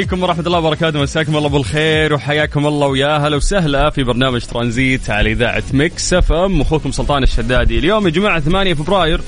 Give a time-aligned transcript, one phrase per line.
[0.00, 1.02] عليكم ورحمة الله وبركاته.
[1.02, 6.32] مساكم الله بالخير وحياكم الله ويا هلا وسهلا في برنامج ترانزيت على إذاعة ميكس إف
[6.32, 6.60] إم.
[6.60, 7.78] أخوكم سلطان الشدادي.
[7.78, 9.20] اليوم يا جماعة 8 فبراير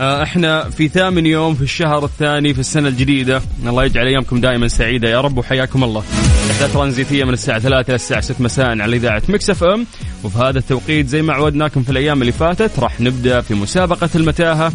[0.00, 3.42] آه، إحنا في ثامن يوم في الشهر الثاني في السنة الجديدة.
[3.66, 6.02] الله يجعل أيامكم دائما سعيدة يا رب وحياكم الله.
[6.50, 9.86] أحلى ترانزيتية من الساعة 3 إلى الساعة 6 مساء على إذاعة ميكس إف إم.
[10.24, 14.72] وفي هذا التوقيت زي ما عودناكم في الأيام اللي فاتت راح نبدأ في مسابقة المتاهة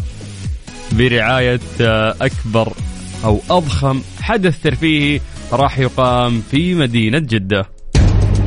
[0.92, 2.72] برعاية آه، أكبر
[3.24, 5.20] أو أضخم حدث ترفيهي
[5.52, 7.66] راح يقام في مدينة جدة.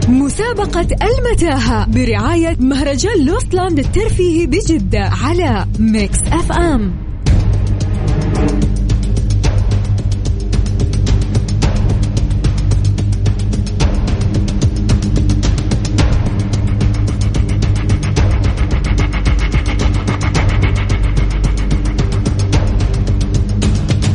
[0.09, 7.12] مسابقة المتاهة برعاية مهرجان لوستلاند الترفيهي بجدة على ميكس أف أم.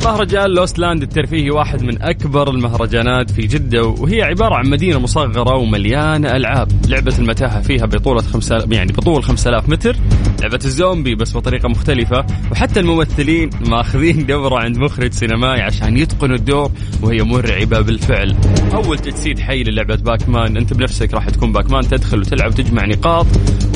[0.08, 6.36] مهرجان لوستلاند الترفيهي واحد من أكبر المهرجانات في جدة وهي عبارة عن مدينة مصغرة ومليانة
[6.36, 6.68] ألعاب.
[6.88, 9.96] لعبة المتاهة فيها بطولة خمسة يعني بطول 5000 متر
[10.40, 16.70] لعبة الزومبي بس بطريقة مختلفة وحتى الممثلين ماخذين دورة عند مخرج سينمائي عشان يتقنوا الدور
[17.02, 18.36] وهي مرعبة بالفعل.
[18.74, 23.26] أول تجسيد حي للعبة باكمان أنت بنفسك راح تكون باكمان تدخل وتلعب وتجمع نقاط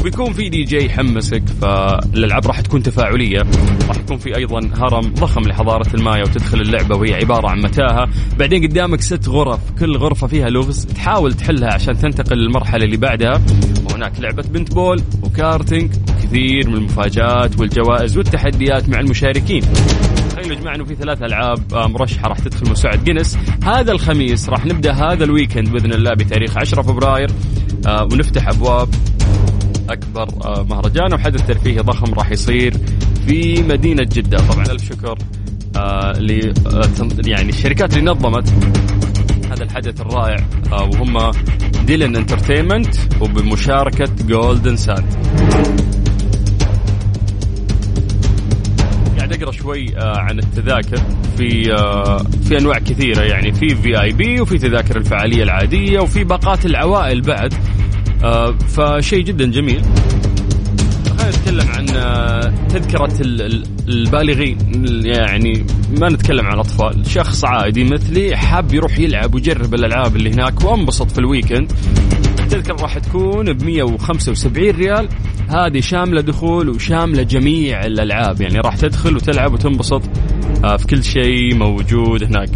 [0.01, 3.43] وبيكون في دي جي يحمسك فالألعاب راح تكون تفاعلية.
[3.89, 6.22] راح يكون في أيضا هرم ضخم لحضارة المايا.
[6.23, 8.09] وتدخل اللعبة وهي عبارة عن متاهة.
[8.39, 10.87] بعدين قدامك ست غرف كل غرفة فيها لغز.
[10.87, 13.43] تحاول تحلها عشان تنتقل للمرحلة اللي بعدها.
[13.91, 19.63] وهناك لعبة paintball وكارتينج وكثير من المفاجآت والجوائز والتحديات مع المشاركين.
[20.31, 23.39] تخيلوا يا جماعة انه في ثلاث ألعاب آه، مرشحة راح تدخل موسوعه جينيس.
[23.65, 27.31] هذا الخميس راح نبدأ هذا ال weekend بإذن الله بتاريخ 10 فبراير.
[27.87, 28.89] آه، ونفتح أبواب
[29.91, 31.15] أكبر آه، مهرجان.
[31.15, 32.75] وحدث ترفيهي ضخم راح يصير
[33.27, 34.39] في مدينة جدة.
[34.39, 35.19] طبعا ألف شكر
[35.77, 36.13] آه،
[36.67, 38.49] آه، يعني الشركات اللي نظمت
[39.51, 40.37] هذا الحدث الرائع
[40.73, 41.31] آه، وهم
[41.87, 45.07] ديلن انترتينمنت وبمشاركة جولدن ساند
[49.17, 51.03] قاعد أقرأ شوي عن التذاكر
[51.37, 51.63] في
[52.49, 57.55] في أنواع كثيرة يعني في VIP وفي تذاكر الفعالية العادية وفي باقات العوائل بعد.
[58.69, 59.83] فشيء جدا جميل.
[61.43, 64.59] نتكلم عن آه، تذكرة ال- ال- البالغين
[65.07, 65.67] يعني
[66.01, 71.11] ما نتكلم عن أطفال شخص عادي مثلي حاب يروح يلعب ويجرب الألعاب اللي هناك وانبسط
[71.11, 71.73] في الويكند.
[72.41, 75.09] التذكرة راح تكون ب 175 ريال.
[75.49, 78.41] هذه شاملة دخول وشاملة جميع الألعاب.
[78.41, 80.03] يعني راح تدخل وتلعب وتنبسط.
[80.65, 82.51] آه، في كل شيء موجود هناك.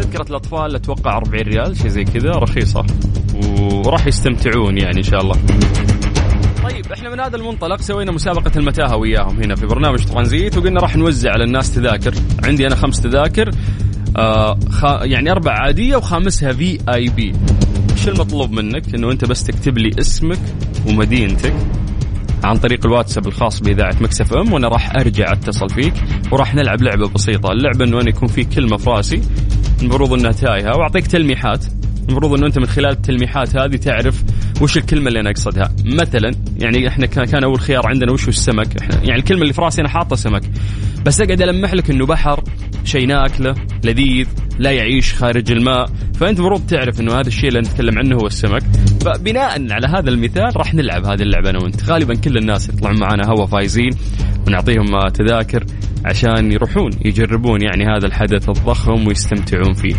[0.00, 2.86] تذكرة الأطفال أتوقع 40 ريال شيء زي كذا رخيصة.
[3.60, 5.36] وراح يستمتعون يعني إن شاء الله.
[6.64, 10.96] طيب إحنا من هذا المنطلق سوينا مسابقة المتاهة وياهم هنا في برنامج ترانزيت وقلنا راح
[10.96, 12.14] نوزع على الناس تذاكر.
[12.44, 13.50] عندي أنا خمس تذاكر
[14.16, 14.84] آه خ...
[15.02, 17.32] يعني أربع عادية وخامسها VIP
[17.92, 20.38] إيش المطلوب منك؟ إنه أنت بس تكتب لي اسمك
[20.88, 21.54] ومدينتك
[22.44, 25.94] عن طريق الواتساب الخاص بإذاعة مكسف أم وأنا راح أرجع أتصل فيك
[26.32, 27.52] وراح نلعب لعبة بسيطة.
[27.52, 29.20] اللعبة أنه أنا يكون في كلمة في راسي
[29.82, 31.64] المفروض أنها تايهة وأعطيك تلميحات.
[32.08, 34.24] المفروض أنه أنت من خلال التلميحات هذه تعرف
[34.62, 35.72] وش الكلمة اللي أنا أقصدها.
[35.84, 38.76] مثلا يعني إحنا كان أول خيار عندنا وش السمك.
[38.82, 40.42] إحنا يعني الكلمة اللي في رأسي أنا حاطة سمك.
[41.04, 42.44] بس أقعد ألمح لك أنه بحر
[42.84, 44.26] شيء ناكلة لذيذ.
[44.58, 45.86] لا يعيش خارج الماء.
[46.14, 48.62] فأنت المفروض تعرف أنه هذا الشيء اللي نتكلم عنه هو السمك.
[49.04, 51.84] فبناء على هذا المثال راح نلعب هذه اللعبة أنا وأنت.
[51.90, 53.90] غالبا كل الناس يطلعون معنا هوا فايزين
[54.46, 55.64] ونعطيهم آه، تذاكر
[56.04, 59.94] عشان يروحون يجربون يعني هذا الحدث الضخم ويستمتعون فيه.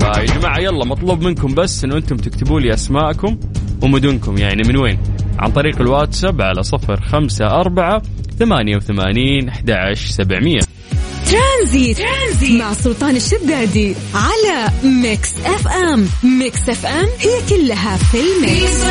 [0.00, 3.38] فيا جماعة يلا مطلوب منكم بس أنه أنتم تكتبوا لي أسماءكم
[3.82, 4.38] ومدنكم.
[4.38, 4.98] يعني من وين؟
[5.38, 8.02] عن طريق الواتساب على صفر خمسة أربعة
[8.38, 10.60] ثمانية وثمانين أحد عشر سبعمية.
[11.30, 11.98] ترانزيت.
[11.98, 14.68] ترانزيت مع سلطان الشدادي على
[15.02, 16.06] ميكس اف ام.
[16.38, 18.84] ميكس اف ام هي كلها في الميكس.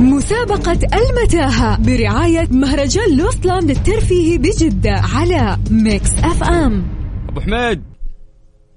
[0.00, 6.86] مسابقة المتاهة برعاية مهرجان لوستلاند الترفيهي بجدة على ميكس اف ام.
[7.28, 7.82] أبو حميد.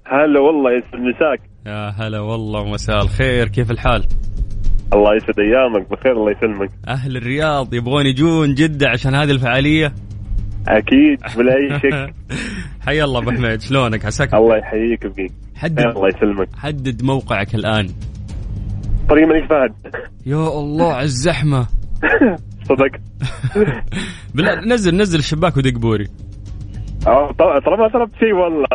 [0.06, 1.40] هلا والله يسعد مساك.
[1.66, 3.48] يا هلا والله مساء الخير.
[3.48, 4.06] كيف الحال؟
[4.94, 6.70] الله يسعد أيامك بخير الله يسلمك.
[6.88, 9.92] أهل الرياض يبغون يجون جدة عشان هذه الفعالية؟
[10.68, 12.14] أكيد بلا اي شك.
[12.80, 14.56] حيا الله أبو حميد شلونك؟ عساك الله.
[14.56, 16.48] يحييك ويبقيك حدد الله يسلمك.
[16.56, 17.86] حدد موقعك الآن.
[19.08, 19.74] طريق الملك فهد.
[20.26, 21.66] يا الله على الزحمة.
[22.68, 23.00] صدقت
[24.66, 26.06] نزل نزل الشباك ودق بوري.
[27.04, 28.68] طل- طالما طلبت شيء والله.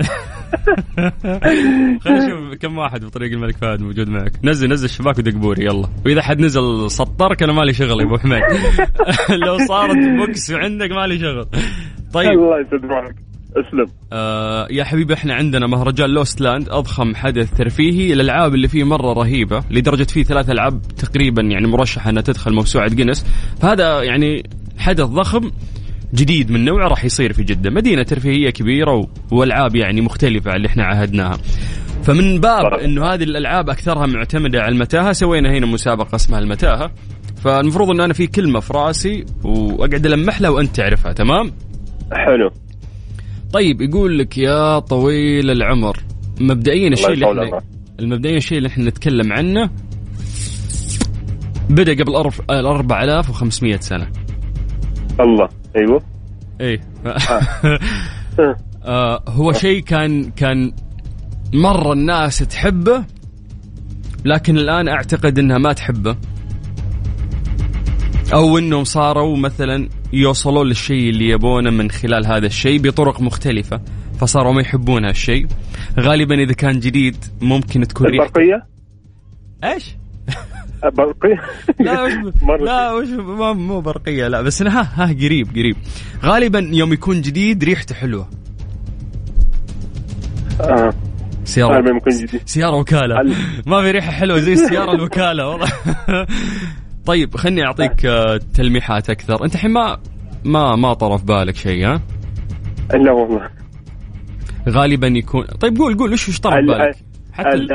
[2.00, 4.32] خلينا نشوف كم واحد بطريق الملك فهد موجود معك.
[4.44, 5.88] نزل نزل الشباك ودق بوري يلا.
[6.06, 8.42] وإذا حد نزل سطرك أنا مالي شغل يا أبو حميد.
[9.46, 11.46] لو صارت بوكس عندك مالي شغل.
[12.12, 12.30] طيب.
[12.30, 13.14] الله يسعد روحك
[13.50, 13.86] اسلم.
[14.12, 19.12] آه يا حبيبي إحنا عندنا مهرجان لوست لاند أضخم حدث ترفيهي الالعاب اللي فيه مرة
[19.12, 23.26] رهيبة لدرجة فيه ثلاث ألعاب تقريبا يعني مرشحة إنها تدخل موسوعة جينيس.
[23.62, 24.42] فهذا يعني
[24.78, 25.50] حدث ضخم
[26.14, 27.70] جديد من نوعه راح يصير في جدة.
[27.70, 31.38] مدينة ترفيهية كبيرة و- والعاب يعني مختلفة عن اللي إحنا عاهدناها
[32.02, 32.64] فمن باب.
[32.84, 36.90] إنه هذه الألعاب أكثرها معتمدة على المتاهة سوينا هنا مسابقة اسمها المتاهة.
[37.44, 41.52] فالمفروض إن أنا في كلمة في رأسي وأقعد ألمح لها وأنت تعرفها تمام؟
[42.12, 42.50] حلو.
[43.52, 45.96] طيب يقول لك يا طويل العمر
[46.40, 47.60] مبدئيا الشيء اللي إحنا.
[48.00, 49.70] المبدئيا الشيء اللي إحنا نتكلم عنه
[51.70, 52.40] بدأ قبل أرف...
[52.50, 54.06] ال 4500 سنة.
[55.20, 55.48] الله.
[55.76, 56.02] أيوه.
[56.60, 56.80] إيه.
[58.84, 59.22] آه.
[59.28, 60.72] هو شيء كان كان
[61.54, 63.04] مرة الناس تحبه
[64.24, 66.16] لكن الآن أعتقد إنها ما تحبه.
[68.32, 73.80] أو إنهم صاروا مثلا يوصلون للشيء اللي يبونه من خلال هذا الشيء بطرق مختلفة
[74.20, 75.46] فصاروا ما يحبون هالشيء.
[76.00, 78.66] غالبا إذا كان جديد ممكن تكون البرقية؟
[79.64, 79.99] إيش؟
[80.88, 81.40] برقية؟
[81.80, 82.12] لا وش
[82.60, 83.08] لا وش
[83.56, 85.76] مو برقية لا بس ها ها قريب قريب.
[86.24, 88.28] غالبا يوم يكون جديد ريحته حلوة.
[90.60, 90.92] آه.
[91.44, 92.78] سيارة.
[92.78, 93.20] وكالة.
[93.20, 93.34] ال-
[93.66, 95.68] ما في ريحة حلوة زي السياره الوكالة والله.
[97.06, 99.44] طيب خلني أعطيك آه، تلميحات أكثر.
[99.44, 99.98] أنت الحين ما
[100.44, 102.00] ما ما طرف بالك شيء ها؟
[102.94, 103.50] لا والله.
[104.68, 106.96] غالبا يكون طيب قول قول وش وش طرف ال- بالك؟
[107.32, 107.68] حتى ال...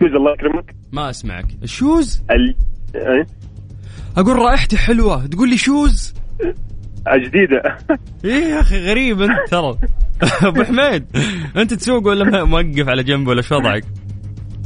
[0.00, 1.46] shoes الله يكرمك ما أسمعك.
[1.62, 2.54] ال shoes؟ ال...
[2.94, 3.26] إيه؟
[4.16, 5.26] أقول رائحته حلوة.
[5.26, 6.14] تقول لي shoes؟
[7.16, 7.76] جديدة.
[8.24, 9.78] إيه يا أخي غريب أنت ترى.
[10.48, 11.04] أبو حميد
[11.56, 13.84] أنت تسوق ولا موقف على جنب ولا شو وضعك؟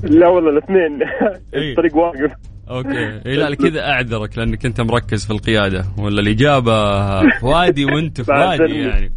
[0.03, 0.99] لا والله الاثنين.
[1.55, 1.71] إيه.
[1.71, 2.33] الطريق واقف.
[2.71, 3.21] أوكي.
[3.27, 6.73] إيه لا كذا أعذرك لأنك أنت مركز في القيادة ولا الإجابة
[7.43, 8.75] وادي وأنت في وادي.
[8.75, 9.13] يعني.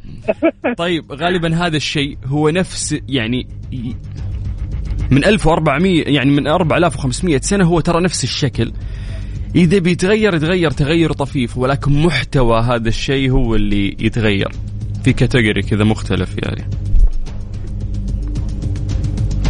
[0.78, 3.48] طيب غالبا هذا الشيء هو نفس يعني
[5.12, 8.72] من 1400 يعني من 4500 سنة هو ترى نفس الشكل.
[9.56, 14.52] إذا بيتغير يتغير تغير طفيف ولكن محتوى هذا الشيء هو اللي يتغير.
[15.04, 16.70] في كاتيجوري كذا مختلف يعني.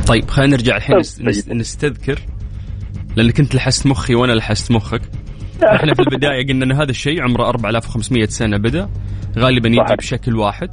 [0.08, 2.20] طيب خلينا نرجع الحين نس- نستذكر.
[3.16, 5.02] لانك انت لحست مخي وأنا لحست مخك.
[5.64, 8.90] إحنا في البداية قلنا إن هذا الشيء عمره 4500 سنة بدأ.
[9.38, 9.96] غالبا يجي.
[9.98, 10.70] بشكل واحد.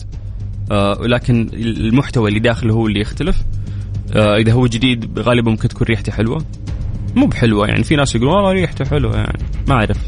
[0.71, 3.43] آه ولكن المحتوى اللي داخله هو اللي يختلف.
[4.17, 6.45] آه إذا هو جديد غالبا ممكن تكون ريحته حلوة.
[7.17, 9.39] مو بحلوة يعني في ناس يقولون والله ريحته حلوة يعني
[9.69, 9.99] ما أعرف.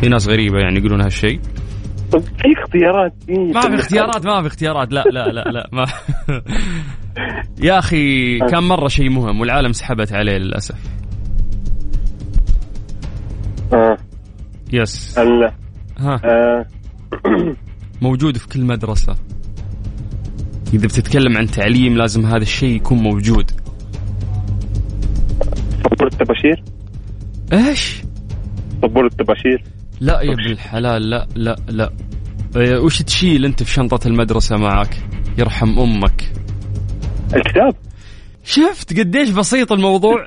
[0.00, 1.40] في ناس غريبة يعني يقولون هالشيء.
[2.12, 3.14] طب في اختيارات
[3.54, 4.92] ما في اختيارات ما في اختيارات.
[4.92, 5.84] لا لا لا لا ما.
[7.68, 10.78] يا أخي كان مرة شيء مهم والعالم سحبت عليه للأسف.
[13.72, 13.96] آه.
[14.72, 15.18] يس.
[15.98, 16.20] ها.
[16.24, 16.66] آه.
[18.02, 19.16] موجود في كل مدرسة.
[20.72, 23.50] إذا بتتكلم عن تعليم لازم هذا الشيء يكون موجود.
[25.84, 26.62] طبور الطباشير
[27.52, 28.02] إيش؟
[28.82, 29.64] طبور الطباشير
[30.00, 31.92] لا يا ابن الحلال لا لا لا.
[32.56, 34.96] إيه، وش تشيل أنت في شنطة المدرسة معك
[35.38, 36.32] يرحم أمك.
[37.36, 37.74] الكتاب؟
[38.44, 40.26] شفت قديش بسيط الموضوع؟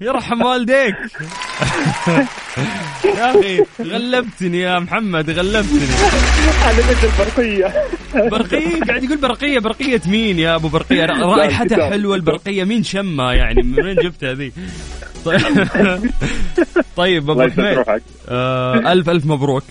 [0.00, 0.94] يرحم والديك.
[3.18, 5.86] يا أخي غلبتني يا محمد غلبتني.
[6.78, 7.72] بس البرقيه
[8.14, 8.84] برقية.
[8.84, 9.58] قاعد يقول برقية.
[9.58, 11.92] برقية مين يا أبو برقية؟ رائحتها الكتاب.
[11.92, 12.64] حلوة البرقية.
[12.64, 14.52] مين شمها يعني؟ من وين جبتها ذي؟
[15.24, 15.40] طيب.
[16.96, 17.84] طيب أبو حميد
[18.28, 19.64] آه ألف ألف مبروك.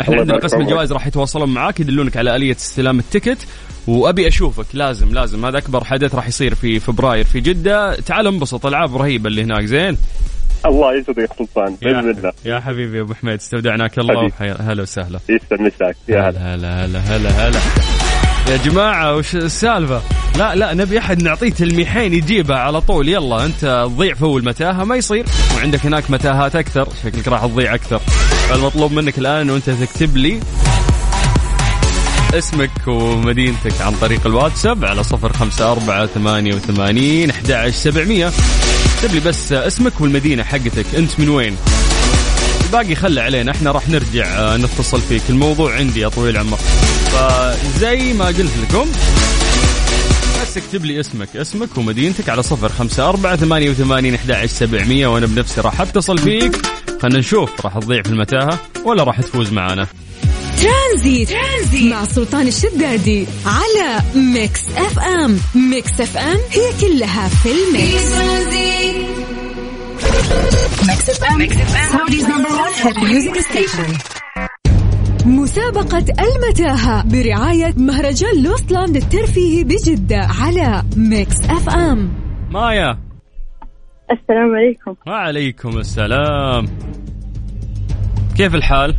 [0.00, 0.60] إحنا عندنا قسم.
[0.60, 3.46] الجوائز راح يتواصلون معاك يدلونك على آلية استلام التكت
[3.86, 4.66] وأبي أشوفك.
[4.74, 5.46] لازم لازم.
[5.46, 7.94] هذا أكبر حدث راح يصير في فبراير في جدة.
[7.94, 8.66] تعال انبسط.
[8.66, 9.64] ألعاب رهيبة اللي هناك.
[9.64, 9.96] زين.
[10.66, 11.76] الله يسعدك سلطان.
[11.82, 12.32] بإذن الله.
[12.44, 14.30] يا حبيبي يا أبو حميد استودعناك الله.
[14.40, 15.20] هلا وسهلا.
[15.28, 16.54] يسعد مساك يا هلا.
[16.54, 17.60] هلا هلا هلا هلا
[18.48, 20.02] يا جماعة وش السالفة؟
[20.38, 23.08] لا لا نبي أحد نعطيه تلميحين يجيبها على طول.
[23.08, 25.24] يلا أنت تضيع فوق المتاهة ما يصير.
[25.56, 26.88] وعندك هناك متاهات أكثر.
[27.04, 27.98] شكلك راح تضيع أكثر.
[28.48, 30.40] فالمطلوب منك الآن وأنت تكتب لي
[32.38, 38.32] اسمك ومدينتك عن طريق الواتساب على صفر خمسة أربعة ثمانية وثمانين أحد سبعمية.
[38.96, 41.56] اكتب لي بس اسمك والمدينة حقتك أنت من وين؟
[42.64, 46.56] الباقي خلى علينا إحنا راح نرجع آه، نتصل فيك الموضوع عندي يا طويل العمر.
[46.56, 48.88] فزي ما قلت لكم
[50.42, 55.26] بس اكتب لي اسمك اسمك ومدينتك على صفر خمسة أربعة ثمانية وثمانين أحد سبعمية وأنا
[55.26, 56.66] بنفسي راح أتصل فيك.
[57.02, 59.86] خلنا نشوف راح تضيع في المتاهة ولا راح تفوز معنا
[60.64, 61.28] ترانزيت.
[61.28, 61.92] ترانزيت.
[61.92, 65.38] مع سلطان الشدادي على Mix FM.
[65.70, 68.14] Mix FM هي كلها في ال mix.
[68.14, 68.96] ترانزيت
[70.88, 71.98] Mix FM.
[71.98, 73.98] Saudi's number 1 music station
[75.26, 82.12] مسابقة المتاهة برعاية مهرجان Lost Land الترفيهي بجدة على Mix FM.
[82.50, 82.98] مايا.
[84.12, 84.94] السلام عليكم.
[85.06, 86.66] وعليكم السلام.
[88.36, 88.96] كيف الحال؟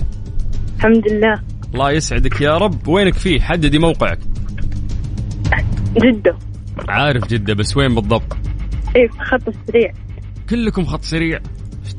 [0.78, 1.45] الحمد لله.
[1.74, 2.88] الله يسعدك يا رب.
[2.88, 4.20] وينك فيه؟ حددي موقعك.
[5.98, 6.38] جدة.
[6.90, 8.38] عارف جدة بس وين بالضبط؟
[8.96, 9.92] إيه في خط السريع.
[10.50, 11.40] كلكم خط سريع.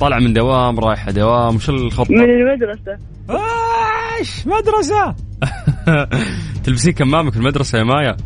[0.00, 2.98] طالع من دوام رايحة دوام وش الخطة؟ من المدرسة.
[4.18, 5.14] إيش؟ مدرسة!
[6.64, 8.16] تلبسين كمامك في المدرسة يا مايا؟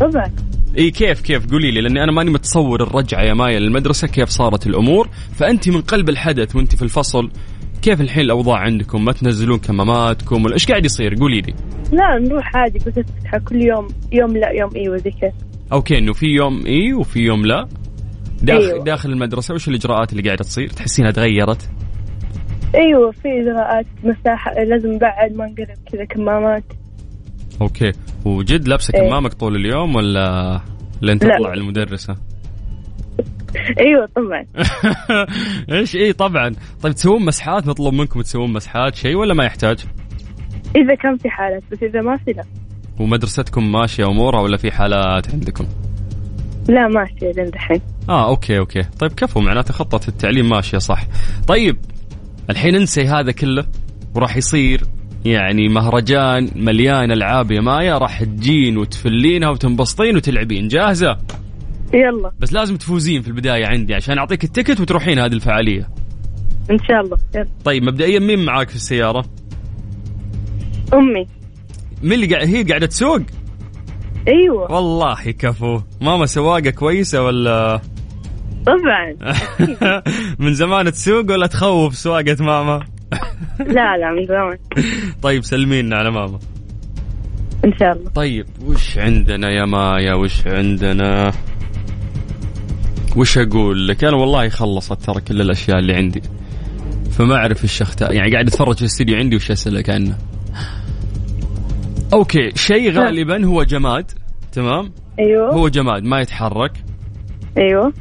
[0.00, 0.30] طبعا.
[0.78, 4.66] اي كيف كيف؟ قولي لي لأني أنا ماني متصور الرجعة يا مايا للمدرسة كيف صارت
[4.66, 7.30] الأمور؟ فانت من قلب الحدث وانت في الفصل.
[7.84, 11.54] كيف الحين الأوضاع عندكم؟ ما تنزلون كماماتكم ولا إيش قاعد يصير؟ قولي لي.
[11.92, 15.32] لا نروح عادي بس تفتحها كل يوم يوم لا يوم أيوه زي كذا.
[15.72, 17.68] أوكي إنه في يوم إي وفي يوم لا.
[18.42, 18.72] داخل أيوه.
[18.72, 18.84] أيوة.
[18.84, 21.70] داخل المدرسة وش الإجراءات اللي قاعدة تصير؟ تحسينها تغيرت؟
[22.74, 26.64] إيوه في إجراءات مساحة لازم بعد ما نقلب كذا كمامات.
[27.62, 27.92] أوكي.
[28.24, 29.08] وجد لابسة إيه.
[29.08, 30.60] كمامك طول اليوم ولا
[31.02, 31.28] لين لا.
[31.36, 32.16] تطلع المدرسة؟
[33.80, 34.46] أيوه طبعا.
[35.78, 36.52] إيش؟ اي طبعا.
[36.82, 38.94] طيب تسوون مسحات؟ نطلب منكم تسوون مسحات.
[38.94, 39.84] شيء ولا ما يحتاج؟
[40.76, 42.42] إذا كان في حالات بس إذا ما في لا.
[43.00, 45.66] ومدرستكم ماشية أمورها ولا في حالات عندكم؟
[46.68, 48.82] لا ماشي لين دحين آه أوكي أوكي.
[48.82, 51.06] طيب كفو معناته خطة التعليم ماشية صح.
[51.48, 51.76] طيب
[52.50, 53.66] الحين انسي هذا كله.
[54.14, 54.82] وراح يصير
[55.24, 60.68] يعني مهرجان مليان ألعاب يا مايا راح تجين وتفلينها وتنبسطين وتلعبين.
[60.68, 61.18] جاهزة؟
[61.94, 62.32] يلا.
[62.40, 65.88] بس لازم تفوزين في البداية عندي عشان أعطيك التكت وتروحين هذه الفعالية.
[66.70, 67.16] إن شاء الله.
[67.34, 67.46] يلا.
[67.64, 69.24] طيب مبدئيا مين معاك في السيارة؟
[70.94, 71.26] أمي.
[72.02, 73.20] مين اللي قاعد هي قاعدة تسوق؟
[74.28, 74.72] أيوه.
[74.72, 75.80] والله كفو.
[76.00, 77.80] ماما سواقة كويسة ولا؟
[78.66, 79.34] طبعا.
[80.38, 82.80] من زمان تسوق ولا تخوف سواقة ماما؟
[83.58, 84.58] لا لا من زمان.
[85.22, 86.38] طيب سلمينا على ماما.
[87.64, 88.10] إن شاء الله.
[88.10, 91.32] طيب وش عندنا يا مايا؟ وش عندنا؟
[93.16, 96.22] وش أقول لك؟ أنا والله خلصت ترى كل الأشياء اللي عندي.
[97.10, 100.18] فما أعرف إيش يعني قاعد أتفرج في الاستديو عندي وش اسالك عنه.
[102.12, 104.10] أوكي شيء غالبا هو جماد.
[104.52, 105.54] تمام؟ أيوه.
[105.54, 106.84] هو جماد ما يتحرك.
[107.58, 107.92] أيوه.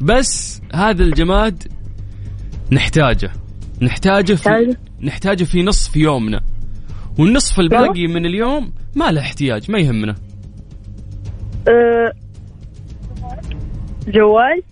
[0.00, 1.72] بس هذا الجماد
[2.72, 3.32] نحتاجه.
[3.82, 6.40] نحتاجه في نحتاجه؟ نحتاجه في نصف يومنا.
[7.18, 10.14] والنصف الباقي من اليوم ما له احتياج ما يهمنا.
[11.68, 12.12] أه
[14.08, 14.62] جوال؟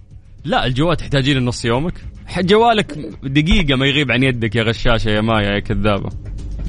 [0.45, 1.95] لا الجوال تحتاجين نص يومك.
[2.39, 6.11] جوالك دقيقة ما يغيب عن يدك يا غشاشة يا مايا يا كذابة.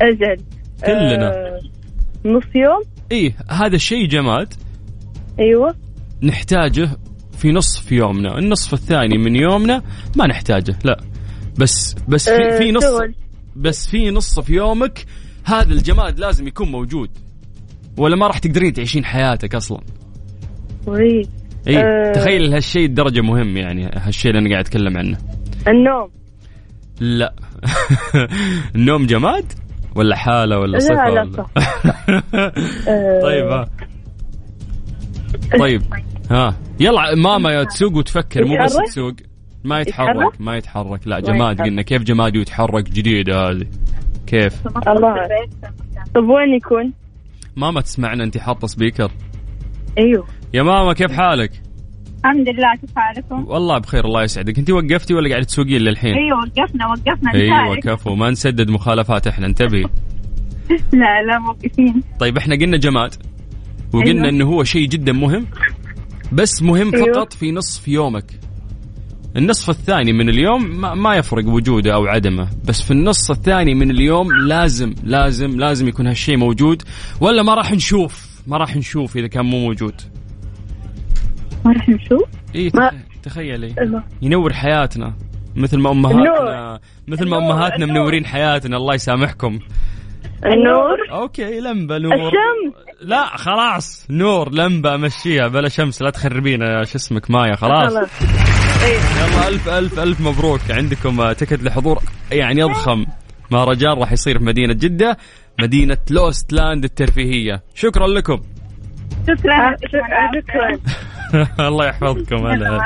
[0.01, 0.43] أجل.
[0.85, 1.29] كلنا.
[1.29, 1.59] أه
[2.25, 4.53] نص يوم؟ إيه هذا الشيء جماد.
[5.39, 5.75] أيوه.
[6.21, 6.89] نحتاجه
[7.37, 8.37] في نصف يومنا.
[8.37, 9.83] النصف الثاني من يومنا
[10.15, 10.99] ما نحتاجه لا.
[11.59, 12.83] بس بس في, أه في نص.
[13.55, 15.05] بس في نص في يومك
[15.45, 17.09] هذا الجماد لازم يكون موجود.
[17.97, 19.81] ولا ما راح تقدرين تعيشين حياتك أصلا.
[21.67, 22.11] إي أه.
[22.11, 25.17] تخيل هالشيء الدرجة مهم يعني هالشيء اللي أنا قاعد أتكلم عنه.
[25.67, 26.09] النوم.
[26.99, 27.33] لا.
[28.75, 29.45] النوم جماد؟
[29.95, 31.49] ولا حالة ولا لا، صفة لا، ولا؟ صح.
[32.87, 33.21] أه.
[33.21, 33.69] طيب ها.
[35.59, 35.81] طيب
[36.31, 36.55] ها.
[36.79, 39.13] يلا ماما يا تسوق وتفكر مو بس يتحرك؟ تسوق.
[39.63, 41.07] ما يتحرك يتحرك؟ ما يتحرك.
[41.07, 41.69] لا ما جماد يتحرك.
[41.69, 41.81] قلنا.
[41.81, 43.65] كيف جماد ويتحرك جديدة هذه.
[44.27, 45.15] كيف؟ الله.
[46.15, 46.93] طب وين يكون؟
[47.55, 49.11] ماما تسمعنا أنت حاطة سبيكر.
[49.97, 50.27] أيوه.
[50.53, 51.51] يا ماما كيف حالك؟
[52.25, 54.59] الحمد لله كيف حالكم؟ والله بخير الله يسعدك.
[54.59, 57.75] انت وقفتي ولا قاعد تسوقين للحين؟ أيوه وقفنا وقفنا أيوه.
[57.75, 59.81] كفو ما نسدد مخالفات إحنا انتبهي.
[60.93, 62.03] لا لا موقفين.
[62.19, 63.15] طيب إحنا قلنا جماد
[63.93, 64.29] وقلنا أيوة.
[64.29, 65.45] إنه هو شيء جدا مهم
[66.31, 67.13] بس مهم أيوة.
[67.13, 68.39] فقط في نصف يومك.
[69.37, 73.91] النصف الثاني من اليوم ما, ما يفرق وجوده أو عدمه بس في النص الثاني من
[73.91, 76.83] اليوم لازم لازم لازم يكون هالشيء موجود.
[77.21, 80.01] ولا ما راح نشوف ما راح نشوف إذا كان مو موجود.
[81.65, 82.23] ما راح نشوف
[82.55, 82.71] اي
[83.23, 84.01] تخيلي.
[84.21, 85.13] ينور حياتنا.
[85.55, 87.85] مثل ما امهاتنا مثل ما أمهاتنا.
[87.85, 89.59] منورين حياتنا الله يسامحكم.
[90.45, 90.97] النور.
[91.11, 92.13] أوكي لمبة نور.
[92.13, 92.73] الشمس.
[93.01, 94.07] لا خلاص.
[94.09, 95.47] نور لمبة مشيها.
[95.47, 97.93] بلا شمس لا تخربينا شو اسمك مايا خلاص.
[97.93, 100.61] يلا ألف ألف ألف مبروك.
[100.69, 101.99] عندكم ticket لحضور
[102.31, 103.05] يعني اضخم
[103.51, 105.17] مهرجان راح يصير في مدينة جدة
[105.59, 107.63] مدينة Lost Land الترفيهية.
[107.75, 108.41] شكرا لكم.
[109.27, 109.75] شكرا.
[109.87, 110.41] شكرا.
[110.41, 110.79] شكرا.
[111.69, 112.79] الله يحفظكم هلا هلا.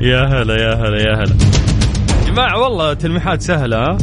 [0.10, 1.34] يا هلا يا هلا يا هلا.
[2.26, 3.96] جماعة والله تلميحات سهلة ها؟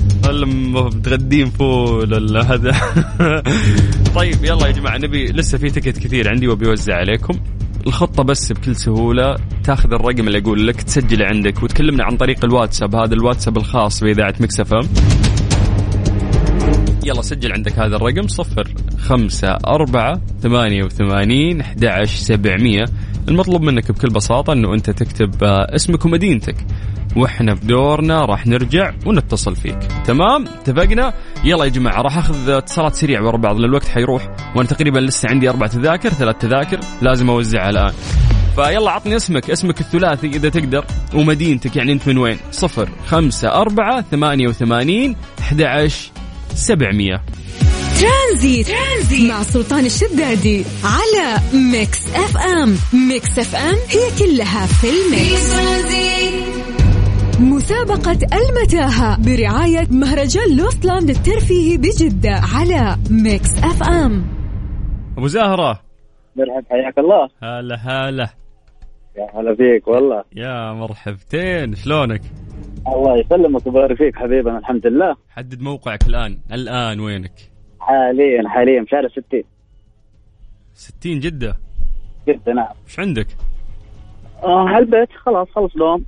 [0.46, 2.72] متغدين فول ولا هذا.
[4.16, 7.40] طيب يلا يا جماعة نبي لسه في ticket كثير عندي وابي اوزع عليكم.
[7.88, 12.96] الخطة بس بكل سهولة تاخذ الرقم اللي أقول لك تسجله عندك وتكلمنا عن طريق الواتساب
[12.96, 14.88] هذا الواتساب الخاص بإذاعة Mix FM.
[17.06, 22.86] يلا سجل عندك هذا الرقم صفر خمسة أربعة ثمانية وثمانين أحد عشر سبعمية.
[23.30, 26.56] المطلوب منك بكل بساطة أنه أنت تكتب آه، اسمك ومدينتك.
[27.16, 29.78] وإحنا في دورنا راح نرجع ونتصل فيك.
[30.06, 34.30] تمام؟ اتفقنا؟ يلا يا جماعة راح أخذ اتصالات سريع ورا بعض لأن الوقت حيروح.
[34.56, 37.94] وأنا تقريبا لسه عندي أربع تذاكر ثلاث تذاكر لازم اوزعها الان
[38.56, 44.02] فيلا عطني اسمك اسمك الثلاثي إذا تقدر ومدينتك يعني أنت من وين؟ صفر خمسة أربعة
[44.02, 46.12] ثمانية وثمانين أحد عشر
[46.54, 47.22] سبعمية.
[48.00, 48.68] ترانزيت.
[48.68, 51.42] ترانزيت مع سلطان الشدادي على
[51.72, 52.76] Mix FM.
[53.10, 55.56] Mix FM هي كلها في ال mix.
[57.40, 64.26] مسابقة المتاهة برعاية مهرجان Lost Land الترفيهي بجدة على Mix FM.
[65.18, 65.82] أبو زهرة
[66.36, 67.30] مرحب حياك الله.
[67.44, 68.30] هلا هلا.
[69.18, 70.24] يا هلا فيك والله.
[70.36, 72.22] يا مرحبتين شلونك؟
[72.88, 75.16] الله يسلمك ويبارك فيك حبيبنا الحمد لله.
[75.30, 76.40] حدد موقعك الآن.
[76.52, 77.50] الآن وينك؟
[77.90, 79.44] حاليا حاليا في شارع 60
[80.74, 81.58] ستين جدة؟
[82.28, 82.74] جدة نعم.
[82.88, 83.28] وش عندك؟
[84.44, 86.06] آه على البيت خلاص خلص دوام.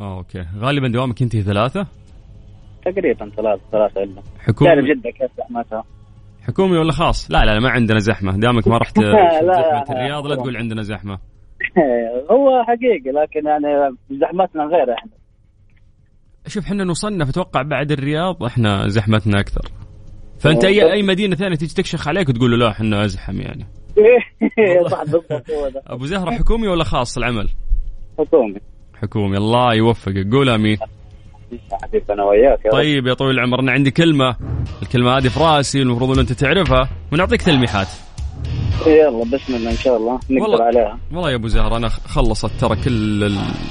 [0.00, 0.44] آه أوكي.
[0.58, 1.86] غالبا دوامك ينتهي ثلاثة؟
[2.84, 4.22] تقريبا ثلاث ثلاثة إلا.
[4.40, 5.84] حكومي تعرف جدة كيف زحمتها
[6.42, 8.36] حكومي ولا خاص؟ لا لا لا ما عندنا زحمة.
[8.36, 9.84] دامك ما رحت زحمة لا.
[9.90, 11.18] الرياض لا تقول عندنا زحمة.
[12.30, 15.10] هو حقيقي لكن يعني زحمتنا غير إحنا.
[16.46, 19.62] شوف إحنا نصنف أتوقع بعد الرياض إحنا زحمتنا أكثر.
[20.40, 23.66] فأنت اي أي مدينة ثانية تيجي تكشخ عليك وتقول له لا إحنا أزحم يعني.
[24.90, 25.82] صح بالضبط هو ده.
[25.86, 27.48] أبو زهرة حكومي ولا خاص العمل؟
[28.18, 28.58] حكومي.
[29.02, 29.36] حكومي.
[29.36, 30.26] الله يوفقك.
[30.32, 30.78] قول آمين.
[31.82, 32.72] حبيبي أنا وياك.
[32.72, 34.36] طيب يا طويل العمر أنا عندي كلمة.
[34.82, 36.88] الكلمة هذه في رأسي المفروض ان أنت تعرفها.
[37.12, 37.88] ونعطيك تلميحات.
[38.86, 40.20] يلا بسم الله إن شاء الله.
[40.30, 40.64] نقدر والله.
[40.64, 40.98] عليها.
[41.12, 43.24] والله يا أبو زهر أنا خلصت ترى كل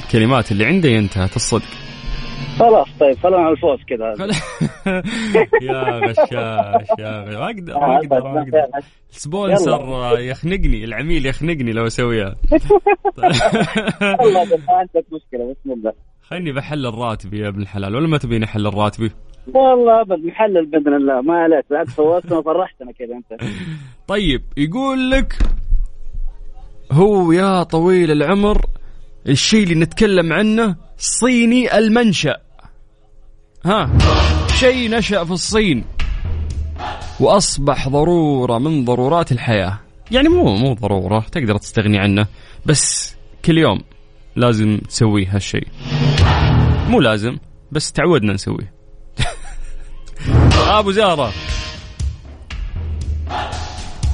[0.04, 1.89] الكلمات اللي عندي انتهت الصدق.
[2.60, 4.06] خلاص طيب خلونا الفوز كذا
[5.62, 6.32] يا غشاش
[7.00, 8.86] يا غش ما أقدر ما أقدر ما أقدر.
[9.10, 9.80] سبونسر
[10.20, 12.36] يخنقني العميل يخنقني لو أسويها.
[14.20, 18.46] والله ما عندك مشكلة بسم الله خليني بحلل راتبي يا ابن الحلال ولا ما تبيني
[18.46, 19.12] احلل راتبي
[19.54, 21.22] والله أبد محلل بإذن الله.
[21.22, 23.42] ما عليك بالعكس فوزتنا وفرحتنا كذا أنت.
[24.08, 25.34] طيب يقول لك
[26.92, 28.66] هو يا طويل العمر
[29.28, 32.49] الشيء اللي نتكلم عنه صيني المنشأ.
[33.66, 33.90] ها.
[34.48, 35.86] شيء نشأ في الصين
[37.20, 39.80] وأصبح ضرورة من ضرورات الحياة.
[40.12, 42.28] يعني مو مو ضرورة تقدر تستغني عنه
[42.66, 43.82] بس كل يوم
[44.36, 45.68] لازم تسويه هالشيء.
[46.90, 47.38] مو لازم
[47.72, 48.74] بس تعودنا نسويه.
[50.80, 51.32] أبو زهرة.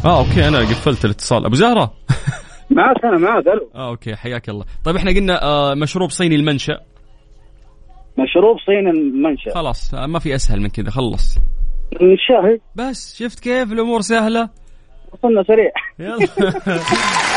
[0.06, 1.46] آه أوكي أنا قفلت الاتصال.
[1.46, 1.94] أبو زهرة.
[2.70, 3.70] معك أنا معك ألو.
[3.76, 4.66] آه أوكي حياك الله.
[4.84, 6.80] طيب إحنا قلنا آه مشروب صيني المنشأ.
[8.18, 9.54] مشروب صيني المنشأ.
[9.54, 11.38] خلاص ما في أسهل من كذا خلص.
[11.94, 14.50] الشاهي بس شفت كيف الأمور سهلة؟
[15.14, 15.72] وصلنا سريع.
[16.00, 16.18] يلا.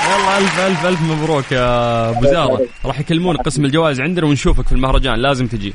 [0.08, 4.72] يلا ألف ألف ألف مبروك يا أبو زهره راح يكلمون قسم الجوائز عندنا ونشوفك في
[4.72, 5.74] المهرجان لازم تجي.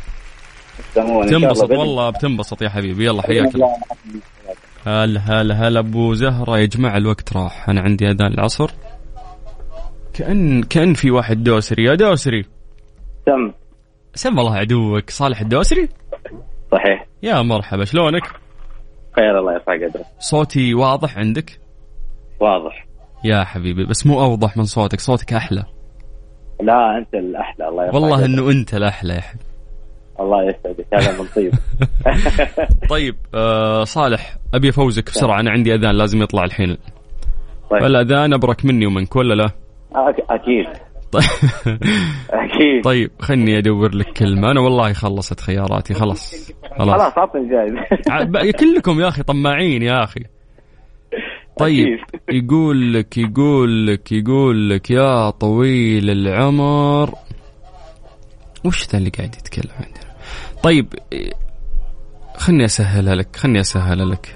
[1.30, 3.06] تنبسط والله بتنبسط يا حبيبي.
[3.06, 3.56] يلا حياك.
[3.56, 3.76] الله.
[4.88, 6.58] هلا هلا هلا أبو زهرة.
[6.58, 7.70] يا جماعة الوقت راح.
[7.70, 8.72] أنا عندي أذان العصر.
[10.14, 11.84] كأن كأن في واحد دوسري.
[11.84, 12.46] يا دوسري.
[13.26, 13.52] تم.
[14.16, 15.90] سم الله عدوك صالح الدوسري.
[16.72, 17.06] صحيح.
[17.24, 18.24] يا مرحبا شلونك؟
[19.16, 21.60] خير الله يرفع قدرك صوتي واضح عندك؟
[22.40, 22.86] واضح.
[23.24, 25.64] يا حبيبي بس مو أوضح من صوتك صوتك أحلى.
[26.62, 28.26] لا أنت الأحلى الله يرفع والله.
[28.26, 29.46] إنه أنت الأحلى يا حبيبي.
[30.20, 31.54] الله يسعدك هذا من طيب.
[32.96, 36.78] طيب آه صالح أبي أفوزك بسرعة أنا عندي أذان لازم يطلع الحين.
[37.70, 37.82] طيب.
[37.82, 39.50] فالاذان أبرك مني ومنك ولا لا؟
[40.30, 40.93] أكيد.
[42.30, 42.84] أكيد.
[42.84, 44.52] طيب خلني أدور لك كلمة.
[44.52, 46.52] أنا والله خلصت خياراتي خلاص.
[46.78, 46.90] خلاص.
[47.02, 47.50] خلاص اعطني
[48.26, 50.22] ب- كلكم يا أخي طماعين يا أخي.
[51.58, 51.88] طيب.
[52.32, 57.14] يقول لك يقول لك يقول لك يا طويل العمر.
[58.66, 60.14] وش ذا اللي قاعد يتكلم عندنا
[60.64, 60.94] طيب
[62.38, 64.36] خلني أسهلها لك خلني أسهلها لك.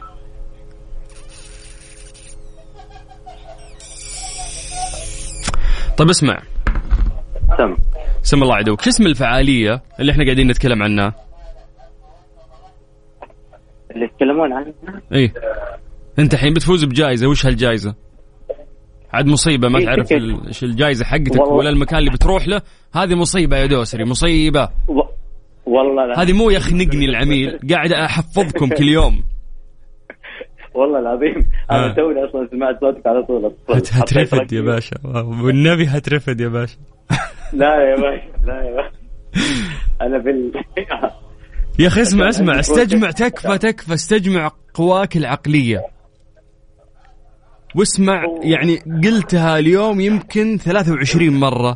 [5.97, 6.41] طيب اسمع.
[7.57, 7.75] سم.
[8.21, 11.13] سم الله عدوك شو اسم الفعالية اللي إحنا قاعدين نتكلم عنها؟
[13.91, 14.73] اللي يتكلمون عنها؟
[15.13, 15.33] إيه.
[16.19, 17.27] أنت الحين بتفوز بجائزة.
[17.27, 17.95] وش هالجائزة؟
[19.13, 21.53] عاد مصيبة ما إيه، تعرف إيش الجائزة حقتك والله.
[21.55, 22.61] ولا المكان اللي بتروح له.
[22.93, 24.69] هذه مصيبة يا دوسري مصيبة.
[24.87, 25.01] و...
[25.65, 26.21] والله لا.
[26.21, 27.59] هذه مو يخنقني العميل.
[27.71, 29.23] قاعد أحفظكم كل يوم.
[30.75, 31.49] والله العظيم.
[31.71, 31.73] آه.
[31.85, 33.51] أنا توني أصلا سمعت صوتك على طول.
[33.69, 34.95] هت- هترفد يا باشا.
[35.43, 36.77] والنبي هترفد يا باشا.
[37.53, 38.97] لا يا باشا لا يا باشا.
[40.01, 40.51] أنا بال
[41.79, 45.85] يا أخي اسمع اسمع استجمع تكفى تكفى استجمع قواك العقلية.
[47.75, 51.75] واسمع يعني قلتها اليوم يمكن 23 مرة.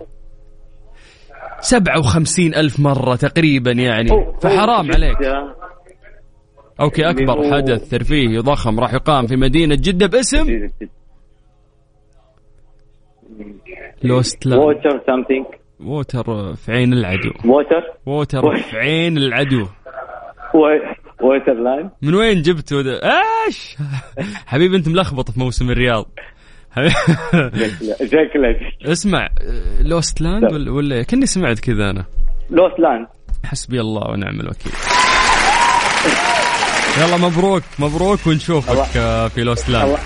[1.60, 4.10] 57 ألف مرة تقريبا يعني.
[4.42, 5.18] فحرام عليك.
[6.82, 7.58] أوكي أكبر أوه.
[7.58, 10.70] حدث ترفيهي ضخم راح يقام في مدينة جدة باسم
[14.04, 15.46] Lost Land
[15.86, 17.32] Water في عين العدو.
[17.46, 19.68] Water؟ Water في عين العدو.
[21.22, 21.90] Water Line.
[22.02, 23.00] من وين جبته ذا؟
[23.48, 23.76] إيش؟
[24.52, 26.06] حبيبي أنت ملخبط في موسم الرياض.
[28.06, 29.30] شكلك اسمع
[29.82, 32.06] Lost Land ولا, ولا كني سمعت كذا أنا.
[32.50, 33.08] Lost Land.
[33.46, 34.72] حسبي الله ونعم الوكيل.
[37.02, 39.98] يلا مبروك مبروك ونشوفك آه، في Lost Land.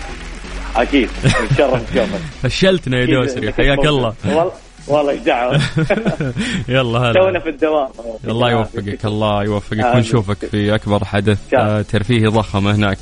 [0.75, 1.09] أكيد.
[1.25, 4.13] نتشرف بشوفك فشلتنا يا دوسري حياك الله.
[4.87, 5.53] والله دعوة.
[6.67, 7.89] يلا تونا هلا في الدوام.
[8.27, 9.95] الله يوفقك الله يوفقك.
[9.95, 11.53] ونشوفك في أكبر حدث.
[11.53, 12.97] آه، ترفيهي ضخم هناك.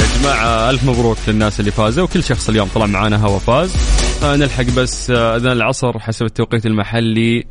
[0.00, 2.04] يا جماعة ألف مبروك للناس اللي فازوا.
[2.04, 3.76] وكل شخص اليوم طلع معانا هوا فاز.
[4.24, 7.44] آه، نلحق بس آه، أذان العصر حسب التوقيت المحلي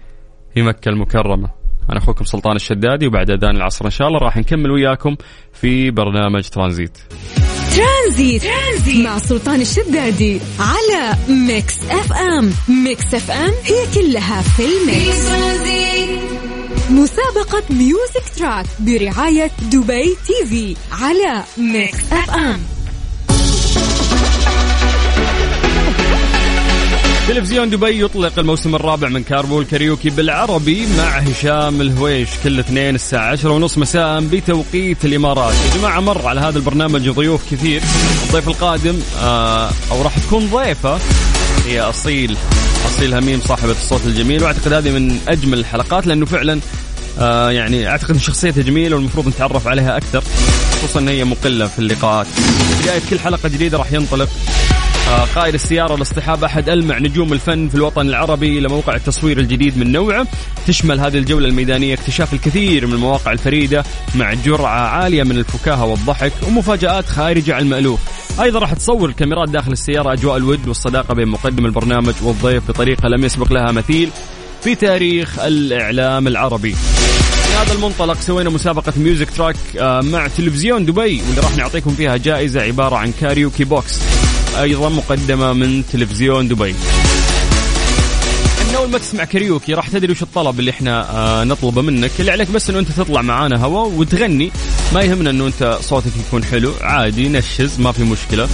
[0.54, 1.49] في مكة المكرمة.
[1.89, 5.15] أنا أخوكم سلطان الشدادي وبعد أذان العصر إن شاء الله راح نكمل وياكم
[5.54, 6.97] في برنامج ترانزيت.
[7.76, 8.42] ترانزيت.
[8.44, 9.06] ترانزيت.
[9.06, 12.54] مع سلطان الشدادي على Mix FM.
[12.67, 15.26] Mix FM هي كلها في ال mix.
[16.90, 22.60] مسابقة Music Track برعاية Dubai TV على Mix FM.
[27.28, 32.30] تلفزيون دبي يطلق الموسم الرابع من Carpool Karaoke بالعربي مع هشام الهويش.
[32.44, 35.54] كل اثنين الساعة عشرة ونص مساء بتوقيت الإمارات.
[35.54, 37.82] يا جماعة مر على هذا البرنامج ضيوف كثير.
[38.28, 41.00] الضيف القادم آه أو راح تكون ضيفة.
[41.66, 42.38] هي أصيل
[42.86, 44.44] أصيل هميم صاحبة الصوت الجميل.
[44.44, 46.60] وأعتقد هذه من أجمل الحلقات لأنه فعلا
[47.20, 50.24] آه يعني أعتقد أن شخصيتها جميلة والمفروض نتعرف عليها أكثر.
[50.78, 52.28] خصوصا أن هي مقلة في اللقاءات.
[52.82, 54.30] بداية كل حلقة جديدة راح ينطلق
[55.06, 59.91] قائد السيارة لاصطحاب أحد ألمع نجوم الفن في الوطن العربي إلى موقع التصوير الجديد من
[59.91, 60.28] نوعه.
[60.68, 63.84] تشمل هذه الجولة الميدانية اكتشاف الكثير من المواقع الفريدة
[64.15, 68.00] مع جرعة عالية من الفكاهة والضحك ومفاجآت خارجة عن المألوف.
[68.41, 73.24] أيضا راح تصور الكاميرات داخل السيارة أجواء الود والصداقة بين مقدم البرنامج والضيف بطريقة لم
[73.24, 74.10] يسبق لها مثيل
[74.63, 76.76] في تاريخ الإعلام العربي.
[77.56, 82.62] هذا المنطلق سوينا مسابقة Music Track آه، مع تلفزيون دبي واللي راح نعطيكم فيها جائزة
[82.62, 84.00] عبارة عن karaoke box
[84.62, 86.76] أيضا مقدمة من تلفزيون دبي.
[88.78, 92.12] أول ما تسمع كاريوكي راح تدري وش الطلب اللي إحنا آه، نطلبه منك.
[92.20, 94.52] اللي عليك بس إنه أنت تطلع معانا هوا وتغني.
[94.94, 98.48] ما يهمنا إنه أنت صوتك يكون حلو عادي نشز ما في مشكلة.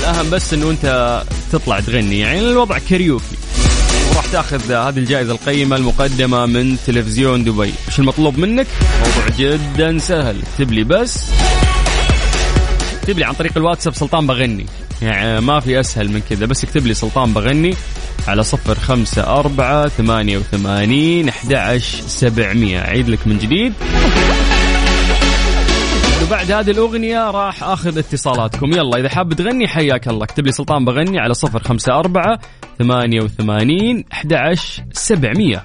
[0.00, 2.18] الأهم بس إنه أنت تطلع تغني.
[2.18, 3.36] يعني الوضع كاريوكي.
[4.12, 7.72] وراح تأخذ هذه الجائزة القيمة المقدمة من تلفزيون دبي.
[7.88, 8.66] إيش المطلوب منك؟
[8.98, 10.42] موضوع جدا سهل.
[10.52, 11.18] اكتب لي بس
[13.02, 14.66] اكتب لي عن طريق الواتساب سلطان بغني.
[15.02, 17.74] يعني ما في أسهل من كذا بس اكتب لي سلطان بغني
[18.28, 22.80] على صفر خمسة أربعة ثمانية وثمانين أحد سبعمية.
[22.80, 23.72] أعيد لك من جديد.
[26.22, 28.72] وبعد هذه الأغنية راح أخذ اتصالاتكم.
[28.72, 30.24] يلا إذا حاب تغني حياك الله.
[30.24, 32.38] اكتب لي سلطان بغني على صفر خمسة أربعة
[32.78, 34.54] ثمانية وثمانين أحد
[34.92, 35.64] سبعمية.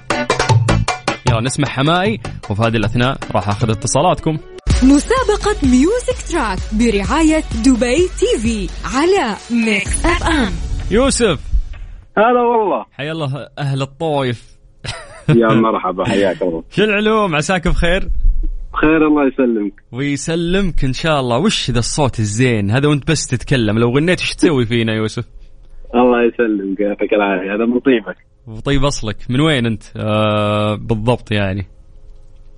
[1.30, 2.20] يلا نسمع حماقي
[2.50, 4.38] وفي هذه الأثناء راح أخذ اتصالاتكم.
[4.82, 10.52] مسابقة Music Track برعاية Dubai TV على Mix FM
[10.90, 11.40] يوسف.
[12.18, 12.84] هلا والله.
[12.92, 14.56] حيا الله أهل الطايف
[15.28, 16.64] يا مرحبا حياك الله.
[16.70, 18.08] شو العلوم؟ عساك بخير؟
[18.80, 19.72] خير الله يسلمك.
[19.92, 21.38] ويسلمك إن شاء الله.
[21.38, 23.78] وش ذا الصوت الزين؟ هذا وانت بس تتكلم.
[23.78, 25.24] لو غنيت إيش تسوي فينا يوسف؟
[25.94, 27.54] الله يسلمك يعطيك العافية.
[27.54, 28.16] هذا من طيبك.
[28.46, 29.16] وطيب أصلك.
[29.30, 31.66] من وين أنت؟ آه بالضبط يعني.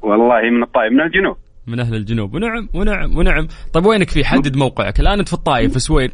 [0.02, 1.36] والله من الطائف من الجنوب.
[1.70, 2.34] من أهل الجنوب.
[2.34, 3.46] ونعم ونعم ونعم.
[3.72, 5.00] طيب وينك في؟ حدد موقعك.
[5.00, 6.10] الآن أنت في الطايف بس وين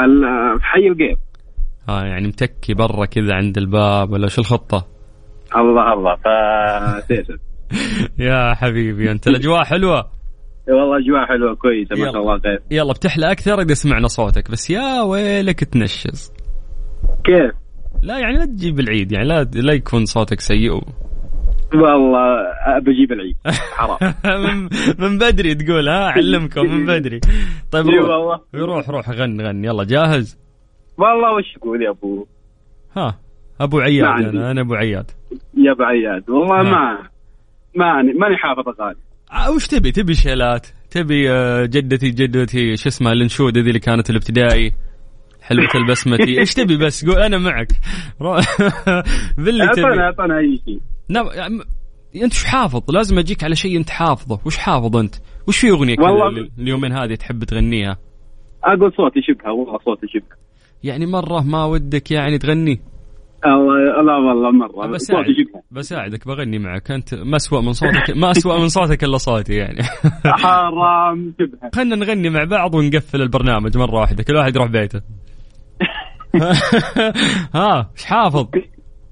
[0.00, 1.18] ال- في حي القيط
[1.88, 4.86] آه يعني متكي برا كذا عند الباب ولا شو الخطة؟
[5.56, 6.16] الله الله.
[6.16, 7.38] فتيسر
[8.18, 10.10] يا حبيبي أنت الأجواء حلوة؟
[10.68, 12.12] والله أجواء حلوة كويسة ما.
[12.12, 12.62] شاء الله خير.
[12.70, 14.50] يلا بتحلى أكثر إذا سمعنا صوتك.
[14.50, 16.32] بس يا ويلك تنشز.
[17.24, 17.52] كيف؟
[18.02, 20.80] لا يعني لا تجيب العيد يعني لا لا يكون صوتك سيء.
[21.74, 22.24] والله
[22.78, 23.36] بجيب العيد.
[23.76, 23.98] حرام.
[24.98, 27.20] من, بدري تقول ها أعلمكم من بدري.
[27.70, 28.08] طيب روح.
[28.08, 28.40] والله.
[28.54, 29.64] روح روح غن غن.
[29.64, 30.38] يلا جاهز؟
[30.98, 32.26] والله وش تقول يا أبو؟
[32.96, 33.18] ها
[33.60, 34.30] أبو عياد ما.
[34.30, 35.10] أنا أنا أبو عياد.
[35.56, 36.72] يا أبو عياد والله نعم.
[36.72, 37.08] ما
[37.74, 38.98] ماني ماني حافظ أغاني.
[39.32, 44.10] آه، وش تبي؟ تبي شيلات؟ تبي آه، جدتي جدتي شو اسمها الانشوده ذي اللي كانت
[44.10, 44.72] الابتدائي
[45.42, 46.38] حلوة البسمتي.
[46.40, 47.68] إيش تبي بس؟ قول أنا معك.
[49.44, 50.00] باللي اعطنا تبي.
[50.00, 50.80] اعطنا أي شيء.
[51.12, 51.58] لا يعني
[52.24, 54.40] أنت وش حافظ؟ لازم أجيك على شيء أنت حافظه.
[54.46, 55.14] وش حافظ أنت؟
[55.48, 57.96] وش في أغنية كذا اليومين هذه تحب تغنيها؟
[58.64, 60.36] أقول صوتي شبهه والله صوتي شبهه
[60.84, 62.80] يعني مرة ما ودك يعني تغني؟
[63.46, 64.86] الله لا والله مرة.
[64.86, 66.90] بساعد صوتي شبهه بساعدك بغني معك.
[66.90, 69.82] أنت ما اسوء من صوتك ما اسوء من صوتك إلا صوتي يعني.
[70.42, 75.00] حرام شبهه خلنا نغني مع بعض ونقفل البرنامج مرة واحدة كل واحد يروح بيته.
[77.54, 78.46] ها إيش حافظ؟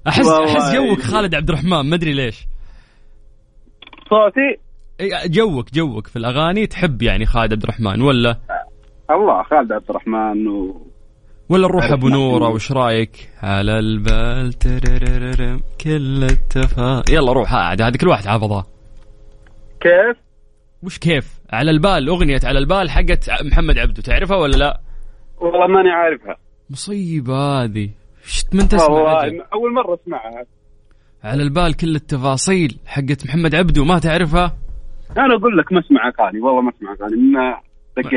[0.07, 1.01] احس أحس جوك.
[1.01, 2.47] خالد عبد الرحمن ما أدري ليش.
[4.09, 4.57] صوتي؟
[5.25, 8.39] جوك جوك في الأغاني تحب يعني خالد عبد الرحمن ولا؟
[9.11, 10.81] الله خالد عبد الرحمن و...
[11.49, 12.49] ولا نروح أبو نورة.
[12.49, 14.53] وش رأيك؟ على البال
[15.81, 18.65] كل التفا يلا روح قاعد هذه كل واحد حافظها.
[19.81, 20.17] كيف؟
[20.83, 24.79] وش كيف؟ على البال أغنية على البال حقت محمد عبده تعرفها ولا لا؟
[25.37, 26.35] والله ماني عارفها.
[26.69, 27.89] مصيبة هذه.
[28.25, 29.45] إيش من تسمع والله.
[29.53, 30.45] أول مرة أسمعها
[31.23, 34.57] على البال كل التفاصيل حقت محمد عبده ما تعرفها
[35.17, 37.57] أنا أقول لك ما اسمع اغاني والله ما اسمع اغاني ما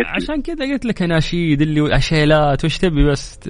[0.07, 3.41] عشان كذا قلت لك اناشيد اللي عشيلات وش تبي بس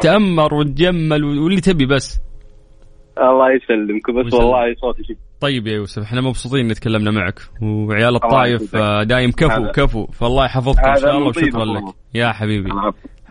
[0.00, 2.20] تأمر وتجمل واللي تبي بس
[3.18, 4.34] الله يسلمك بس.
[4.34, 8.76] والله صوتي شبهه طيب يا يوسف إحنا مبسوطين إن تكلمنا معك وعيال الطايف.
[8.76, 11.64] آه، دايم كفو هذا- كفو فالله يحفظكم إن شاء الله وشكرا.
[11.64, 12.70] لك يا حبيبي.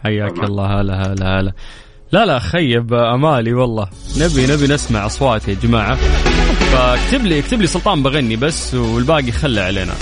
[0.04, 0.44] حياك.
[0.44, 1.54] الله هلا هلا هلا
[2.14, 3.88] لا لا خيب أمالي والله.
[4.18, 5.96] نبي نبي نسمع أصوات يا جماعة.
[6.72, 9.94] فاكتب لي اكتب لي سلطان بغني بس والباقي خله علينا.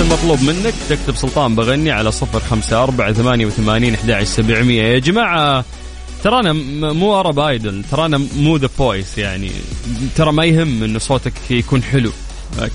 [0.00, 4.82] المطلوب منك تكتب سلطان بغني على صفر خمسة أربعة ثمانية وثمانين أحد سبعمية.
[4.82, 5.64] يا جماعة
[6.24, 6.52] ترانا
[6.92, 9.50] مو Arab Idol ترانا مو The Voice يعني.
[10.16, 12.12] ترى ما يهم انه صوتك يكون حلو.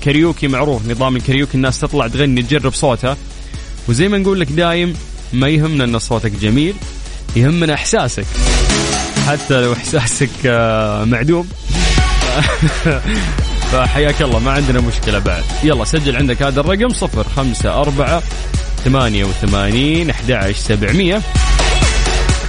[0.00, 3.16] كاريوكي معروف نظام الكاريوكي الناس تطلع تغني تجرب صوتها.
[3.88, 4.94] وزي ما نقول لك دايم
[5.32, 6.74] ما يهمنا إن صوتك جميل.
[7.36, 8.26] يهمنا إحساسك.
[9.28, 11.48] حتى لو إحساسك آه، معدوم.
[13.72, 15.44] فحياك الله ما عندنا مشكلة بعد.
[15.64, 18.22] يلا سجل عندك هذا الرقم صفر خمسة أربعة
[18.84, 21.22] ثمانية وثمانين أحد سبعمية.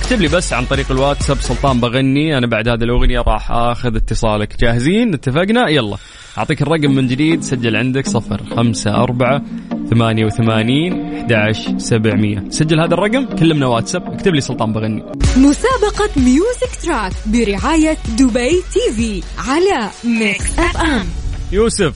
[0.10, 4.60] اكتب لي بس عن طريق الواتساب سلطان بغني أنا بعد هذه الأغنية راح آخذ اتصالك.
[4.60, 5.98] جاهزين؟ اتفقنا؟ يلا.
[6.38, 9.42] أعطيك الرقم من جديد سجل عندك صفر خمسة أربعة
[9.90, 10.94] ثمانية وثمانين
[11.32, 12.50] أحد سبعمية.
[12.50, 14.14] سجل هذا الرقم كلمنا واتساب.
[14.14, 15.04] اكتب لي سلطان بغني.
[15.38, 21.06] مسابقة Music Track برعاية دبي TV على Mix FM
[21.52, 21.96] يوسف.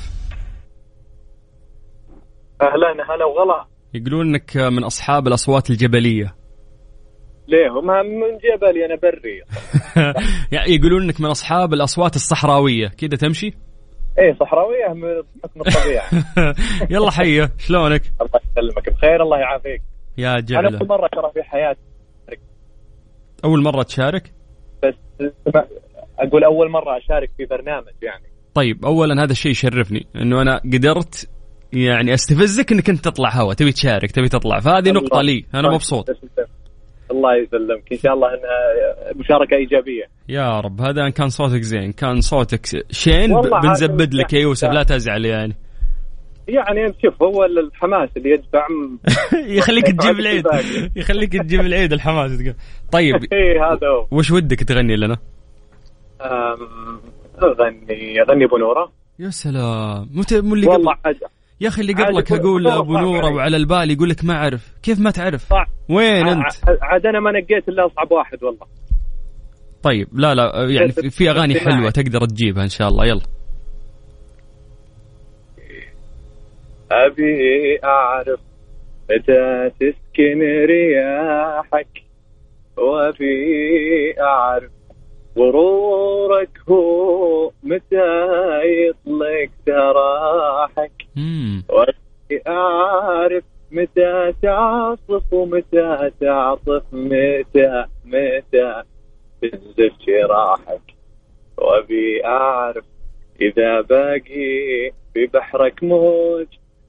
[2.61, 3.65] أهلا هلا وغلا.
[3.93, 6.42] يقولون إنك من أصحاب الأصوات الجبلية.
[7.47, 9.41] ليه؟ هم من جبلي أنا بري.
[10.55, 12.87] يعني يقولون إنك من أصحاب الأصوات الصحراوية.
[12.87, 13.53] كذا تمشي؟
[14.19, 16.05] إيه صحراوية من الطبيعة.
[16.95, 18.89] يلا حيه شلونك؟ الله يسلمك.
[18.89, 19.81] بخير الله يعافيك.
[20.17, 21.79] يا أنا جعله أول مرة ترى في حياتي.
[23.45, 24.31] أول مرة تشارك؟
[24.83, 24.93] بس
[26.19, 28.23] أقول أول مرة أشارك في برنامج يعني.
[28.53, 31.29] طيب اولا هذا الشيء يشرفني إنه أنا قدرت
[31.73, 34.59] يعني أستفزك إنك أنت تطلع هوا تبي تشارك تبي تطلع.
[34.59, 36.09] فهذه نقطة لي أنا مبسوط.
[37.13, 37.83] الله يسلمك.
[37.91, 40.03] إن شاء الله إنها مشاركة إيجابية.
[40.29, 40.81] يا رب.
[40.81, 41.91] هذا إن كان صوتك زين.
[41.91, 44.67] كان صوتك شين والله بنزبد لك يا يوسف.
[44.67, 45.55] عاد- لا تزعل يعني.
[46.47, 48.67] يعني شوف هو الحماس اللي يدفع
[49.57, 50.43] يخليك تجيب العيد.
[50.95, 52.53] يخليك تجيب العيد الحماس تقول.
[52.91, 54.07] طيب إيه هذا هو.
[54.11, 55.17] وش ودك تغني لنا؟
[57.43, 60.09] اغني اغني ابو نوره يا سلام.
[60.13, 61.17] مو اللي والله قبل عاد
[61.61, 63.33] يا أخي اللي قبلك أقول ابو نورة.
[63.35, 65.67] وعلى البال يقول لك ما أعرف كيف ما تعرف صعب.
[65.89, 66.43] وين أنت
[66.81, 68.65] عاد أنا ما نقيت إلا أصعب واحد والله
[69.83, 71.59] طيب لا لا يعني في- أغاني.
[71.59, 73.21] حلوة تقدر تجيبها إن شاء الله يلا
[76.91, 78.39] أبي أعرف
[79.11, 82.03] متى تسكن رياحك
[82.77, 84.71] وأبي أعرف
[85.37, 90.91] غرورك هو متى يطلق سراحك
[92.47, 98.83] أعرف متى تعصف ومتى تعطف متى متى
[99.41, 100.81] تنزف جراحك.
[101.57, 102.85] وأبي أعرف
[103.41, 106.47] إذا باقي في بحرك موج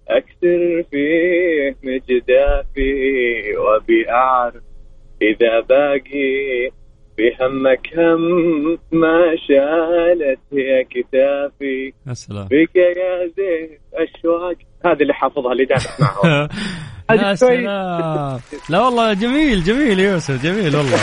[0.09, 3.57] أكثر فيه مجدافي.
[3.57, 4.62] وأبي أعرف
[5.22, 6.70] إذا باقي
[7.16, 11.92] في همك هم ما شالت هي كتافي.
[12.07, 12.44] يا سلام.
[12.44, 14.57] بك يا زين أشواق.
[14.87, 16.48] هذه اللي حافظها اللي دائما أسمعها.
[17.31, 18.40] يا سلام.
[18.68, 20.98] لا والله جميل جميل يوسف جميل والله.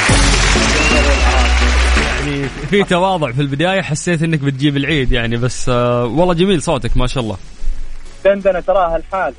[2.26, 6.98] يعني في تواضع في البداية حسيت إنك بتجيب العيد يعني بس آه والله جميل صوتك
[6.98, 7.38] ما شاء الله.
[8.26, 9.34] دندنة تراها الحال.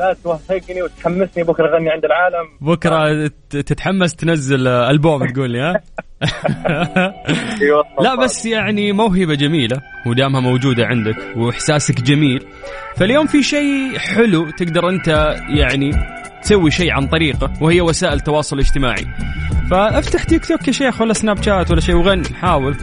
[0.00, 2.46] لا توهقني وتحمسني بكرة أغني عند العالم.
[2.60, 5.80] بكرة ت- تتحمس تنزل ألبوم تقول لي ها؟
[7.62, 7.84] أيوة.
[8.00, 12.46] لا بس يعني موهبة جميلة ودامها موجودة عندك وإحساسك جميل.
[12.96, 15.08] فاليوم في شيء حلو تقدر أنت
[15.48, 15.90] يعني
[16.42, 19.06] تسوي شيء عن طريقه وهي وسائل التواصل الاجتماعي
[19.70, 22.76] فأفتح تيك توك يا شيخ ولا سناب شات ولا شيء وغني حاول.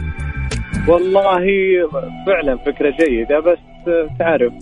[0.88, 1.40] والله
[2.26, 3.58] فعلا فكرة جيدة بس
[4.18, 4.52] تعرف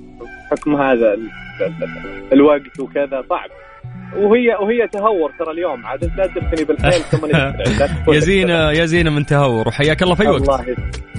[0.50, 1.30] حكم هذا ال-
[1.66, 3.50] ال- الوقت وكذا صعب.
[4.16, 6.04] وهي وهي تهور ترى اليوم عاد.
[6.04, 7.26] انت لا تدفني بالحيل ثم
[8.14, 9.68] يا زينة يا زينة من تهور.
[9.68, 10.42] وحياك الله في وقت.
[10.42, 10.64] الله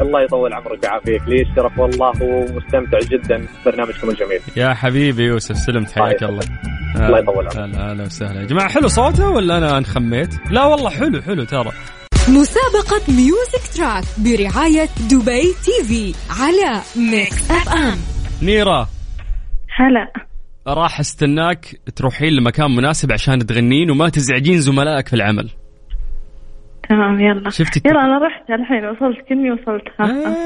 [0.01, 0.83] الله يطول عمرك.
[0.83, 4.39] ويعافيك لي الشرف والله ومستمتع جدا ببرنامجكم الجميل.
[4.57, 5.91] يا حبيبي يوسف سلمت.
[5.91, 6.43] حياك الله.
[6.95, 7.57] الله يطول عمرك.
[7.57, 8.41] هلا هلا وسهلا.
[8.41, 11.71] يا جماعة حلو صوته ولا أنا انخميت؟ لا والله حلو حلو ترى.
[12.29, 16.81] مسابقة Music Track برعاية دبي TV على
[17.11, 18.89] Mix FM منيرة
[19.77, 20.11] هلا.
[20.67, 25.49] راح استناك تروحين لمكان مناسب عشان تغنين وما تزعجين زملائك في العمل.
[26.89, 27.49] تمام يلا.
[27.49, 29.83] شفتي؟ يلا أنا رحت الحين وصلت كني وصلت.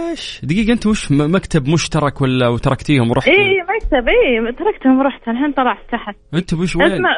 [0.09, 5.27] إيش؟ دقيقة أنت وش مكتب مشترك ولا وتركتيهم ورحتي اي مكتب اي تركتهم ورحت.
[5.27, 6.15] الحين طلعت تحت.
[6.33, 7.17] أنت وش وين؟ اسمع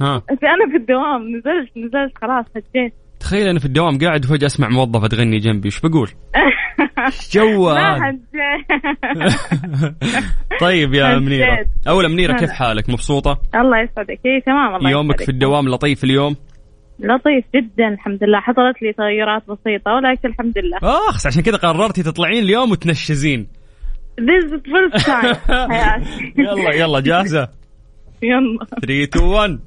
[0.00, 0.22] ها.
[0.30, 2.94] أنا في الدوام نزلت نزلت خلاص هجيت.
[3.26, 6.10] تخيل أنا في الدوام قاعد وفجأة أسمع موظفة تغني جنبي وش بقول؟
[7.32, 7.70] جو
[10.60, 11.22] طيب يا هجيت.
[11.22, 11.66] منيرة.
[11.88, 12.50] أولا منيرة كيف.
[12.50, 14.20] حالك؟ مبسوطة؟ الله يسعدك.
[14.26, 15.22] اي تمام الله يومك.
[15.22, 16.36] في الدوام لطيف اليوم؟
[17.00, 18.40] لطيف جدا الحمد لله.
[18.40, 20.78] حصلت لي تغيرات بسيطة ولكن الحمد لله.
[21.08, 23.46] آخ عشان كذا قررتي تطلعين اليوم وتنشزين.
[24.20, 25.36] This is first time.
[26.38, 27.48] يلا يلا جاهزة؟
[28.22, 28.66] يلا.
[28.80, 29.58] 3 2 1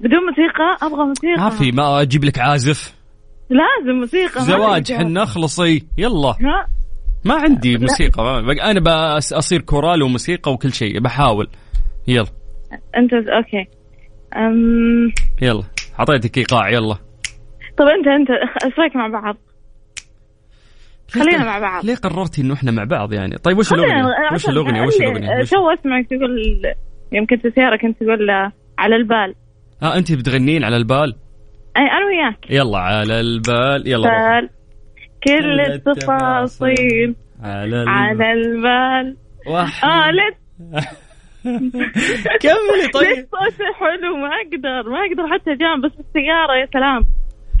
[0.00, 1.42] بدون موسيقى؟ أبغى موسيقى.
[1.42, 2.94] ما في ما أجيب لك عازف.
[3.50, 5.86] لازم موسيقى زواج حنا اخلصي.
[5.98, 6.28] يلا.
[6.28, 6.68] ها؟
[7.24, 8.22] ما عندي موسيقى.
[8.22, 8.80] ما- أنا
[9.16, 11.00] بس أصير كورال وموسيقى وكل شيء.
[11.00, 11.48] بحاول.
[12.08, 12.26] يلا.
[12.96, 13.66] أنت okay.
[14.36, 15.12] أم...
[15.42, 15.62] يلا.
[15.98, 16.70] أعطيتك إيقاع.
[16.70, 16.94] يلا.
[17.78, 18.30] طب انت أنت
[18.84, 19.36] إيش مع بعض؟
[21.10, 21.84] خلينا مع بعض.
[21.84, 25.44] ليه قررتي إنه إحنا مع بعض يعني؟ طيب وش الأغنية؟ وش الأغنية؟ وش الأغنية.
[25.44, 26.62] تو اسمعك تقول
[27.12, 28.30] يوم كنت في السيارة كنت تقول
[28.78, 29.34] على البال.
[29.82, 31.14] آه أنت بتغنين على البال؟
[31.76, 32.50] أي أنا وياك.
[32.50, 34.08] يلا على البال يلا.
[34.40, 34.50] بال.
[35.28, 39.16] كل التفاصيل على البال على البال.
[39.46, 40.10] واحد آه
[42.42, 43.26] كملي طيب.
[43.32, 47.02] صوتي حلو؟ ما أقدر ما أقدر حتى جام بس بالسيارة يا سلام.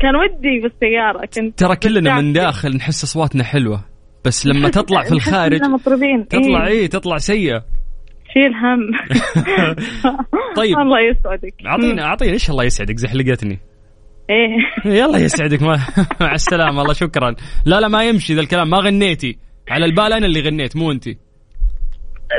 [0.00, 2.32] كان ودي بالسيارة كنت ترى كلنا من.
[2.32, 3.84] داخل نحس أصواتنا حلوة
[4.24, 6.28] بس لما تطلع في الخارج مطربين.
[6.28, 6.72] تطلع إيه.
[6.72, 7.64] إيه تطلع سيئة.
[8.36, 8.90] شيل هم.
[10.56, 10.78] طيب.
[10.78, 11.54] الله يسعدك.
[11.66, 13.58] اعطينا اعطينا إيش الله يسعدك؟ زحلقتني.
[14.30, 14.56] إيه.
[14.98, 15.62] يلا يسعدك.
[15.62, 15.78] ما
[16.20, 17.34] مع السلامة الله شكرا.
[17.66, 18.70] لا لا ما يمشي ذا الكلام.
[18.70, 19.38] ما غنيتي.
[19.68, 21.04] على البال أنا اللي غنيت مو انت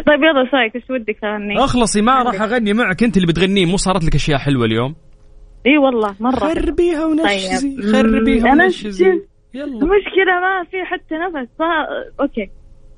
[0.07, 3.03] طيب يلا رايك؟ إيش ودك تغني؟ أخلصي ما راح أغني معك.
[3.03, 4.95] أنت اللي بتغنين مو صارت لك أشياء حلوة اليوم؟
[5.65, 7.91] إي والله مرة خربيها ونشزي طيب.
[7.91, 9.05] خربيها ونشزي.
[9.53, 9.65] يلا.
[9.65, 11.49] المشكلة ما في حتى نفس.
[11.59, 11.87] ما
[12.19, 12.49] okay.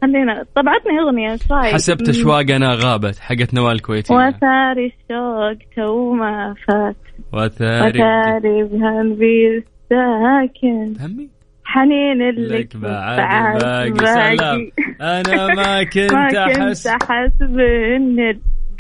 [0.01, 2.09] خلينا طب عطني أغنية إيش رايك؟ حسبت.
[2.09, 4.15] اشواقنا غابت حقت نوال الكويتية.
[4.15, 6.95] وثاري الشوق تو ما فات.
[7.33, 11.29] وثاري وثاري بهالبير ساكن همي
[11.63, 14.35] حنين لك بعد باقي.
[14.35, 14.71] سلام.
[15.01, 17.59] أنا ما كنت ما كنت احس احسب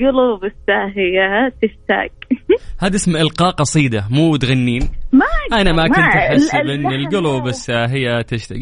[0.01, 2.11] القلوب الساهية تشتاق
[2.83, 5.25] هذا اسم إلقاء قصيدة مو تغنين ما
[5.61, 6.35] أنا ما كنت ان
[6.69, 7.47] اللحن القلوب هو.
[7.47, 8.57] الساهيه تشتاق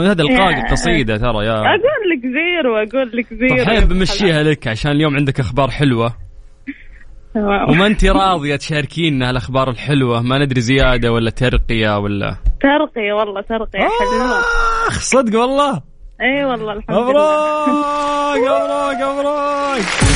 [0.00, 1.52] هذا إلقاء يا- قصيدة ترى يا.
[1.52, 6.14] أقول لك zero أقول لك zero طيب بمشيها لك عشان اليوم عندك أخبار حلوة.
[7.34, 7.70] تمام.
[7.70, 13.88] وما أنت راضية تشاركينا الاخبار الحلوة؟ ما ندري زيادة ولا ترقية ولا ترقية والله ترقية
[14.00, 14.40] حلوة.
[14.88, 15.82] اخ صدق والله؟
[16.20, 17.02] إي والله الحمد لله.
[17.02, 17.68] مبروك
[18.38, 20.11] مبروك مبروك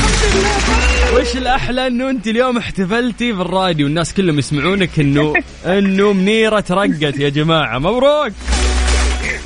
[1.16, 5.35] وش الأحلى إنه أنت اليوم احتفلتي في الراديو والناس كلهم يسمعونك إنه
[5.66, 7.79] إنه منيرة ترقت يا جماعة.
[7.79, 8.33] مبروك!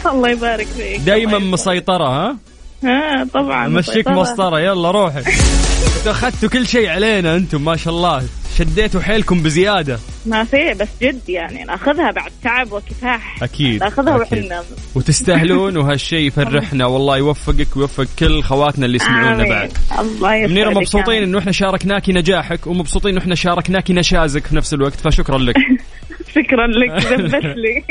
[0.06, 1.00] الله يبارك فيك.
[1.00, 1.38] دايما.
[1.38, 2.36] مسيطرة ها؟
[2.84, 4.12] ها طبعا مسيطرة.
[4.12, 4.60] مسطرة.
[4.60, 5.18] يلا روحي
[5.98, 8.22] أنتوا أخذتوا كل شيء علينا أنتم ما شاء الله.
[8.60, 9.98] شديتوا حيلكم بزيادة.
[10.26, 13.42] ما في بس جد يعني ناخذها بعد تعب وكفاح.
[13.42, 14.16] أكيد ناخذها.
[14.16, 14.62] وحنا
[14.94, 19.48] وتستاهلون وهالشيء يفرحنا والله يوفقك ويوفق كل خواتنا اللي يسمعونا.
[19.48, 19.72] بعد.
[19.98, 21.28] الله يسعدك منيرة مبسوطين آمين.
[21.28, 25.56] إنه إحنا شاركناكي نجاحك ومبسوطين إنه إحنا شاركناكي نشازك في نفس الوقت فشكرا لك.
[26.34, 27.84] شكرا لك ذبت لي.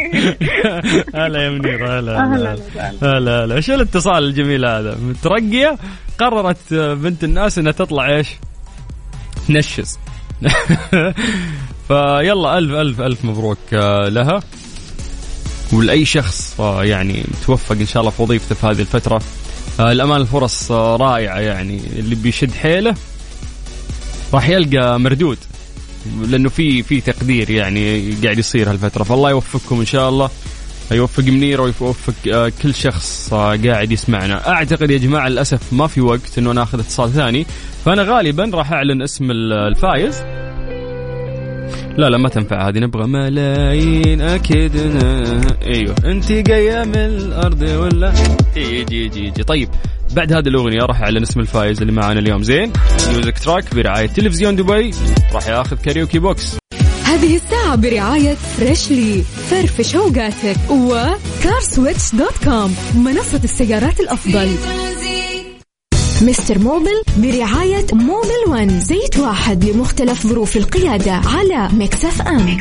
[1.22, 2.58] هلا يا منيرة هلا هلا.
[3.04, 3.60] هلا هلا.
[3.60, 5.78] شو الاتصال الجميل هذا؟ مترقية
[6.18, 8.28] قررت بنت الناس إنها تطلع إيش؟
[9.48, 10.00] تنشز.
[11.88, 14.40] فيلا ألف ألف ألف مبروك آه، لها.
[15.74, 19.22] ولأي شخص آه، يعني توفق إن شاء الله في وظيفته في هذه الفترة.
[19.80, 21.82] آه، الامان الفرص رائعة يعني.
[21.96, 22.96] اللي بيشد حيله
[24.34, 25.38] راح يلقى مردود
[26.22, 29.04] لأنه في في تقدير يعني قاعد يصير هالفترة.
[29.04, 30.30] فالله يوفقكم إن شاء الله.
[30.96, 34.50] يوفق منير ويوفق آه، كل شخص آه، قاعد يسمعنا.
[34.50, 37.46] أعتقد يا جماعة للأسف ما في وقت إنه ناخذ اتصال ثاني.
[37.86, 40.24] فأنا غالبا راح أعلن اسم ال- الفايز.
[41.98, 42.80] لا لا ما تنفع هذه.
[42.80, 44.76] نبغى ملايين أكيد
[45.66, 45.96] أيوه.
[46.06, 48.14] أنت من الأرض ولا؟
[48.56, 49.70] يجي يجي يجي طيب
[50.16, 52.44] بعد هذه الأغنية راح أعلن اسم الفايز اللي معانا اليوم.
[52.44, 52.74] زين
[53.12, 54.92] Music Track برعاية تلفزيون دبي.
[55.34, 56.58] راح ياخذ karaoke box.
[57.20, 64.50] هذه الساعة برعاية Freshly فرفش اوقاتك و CarSwitch dot com منصة السيارات الأفضل.
[66.22, 72.58] Mister Mobil برعاية Mobil One زيت واحد لمختلف ظروف القيادة على Mix FM.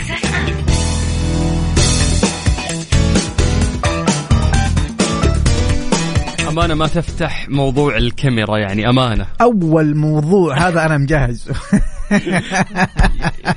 [6.49, 9.27] أمانة ما تفتح موضوع الكاميرا يعني أمانة.
[9.41, 11.49] أول موضوع هذا أنا مجهز.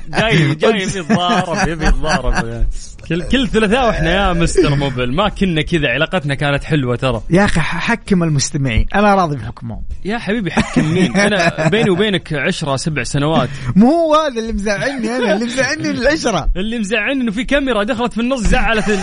[0.08, 2.66] جاي جاي يبي يتضارب يبي يتضارب.
[3.08, 5.14] كل كل ثلاثاء وإحنا يا مستر موبل.
[5.14, 7.22] ما كنا كذا علاقتنا كانت حلوة ترى.
[7.30, 8.86] يا أخي حكم المستمعين.
[8.94, 9.82] أنا راضي بحكمهم.
[10.04, 13.48] يا حبيبي حكم مين؟ أنا بيني وبينك عشرة سبع سنوات.
[13.76, 16.48] مو هو هذا اللي مزعلني أنا اللي مزعلني العشرة.
[16.56, 18.98] اللي مزعلني إنه في كاميرا دخلت في النص زعلت ال...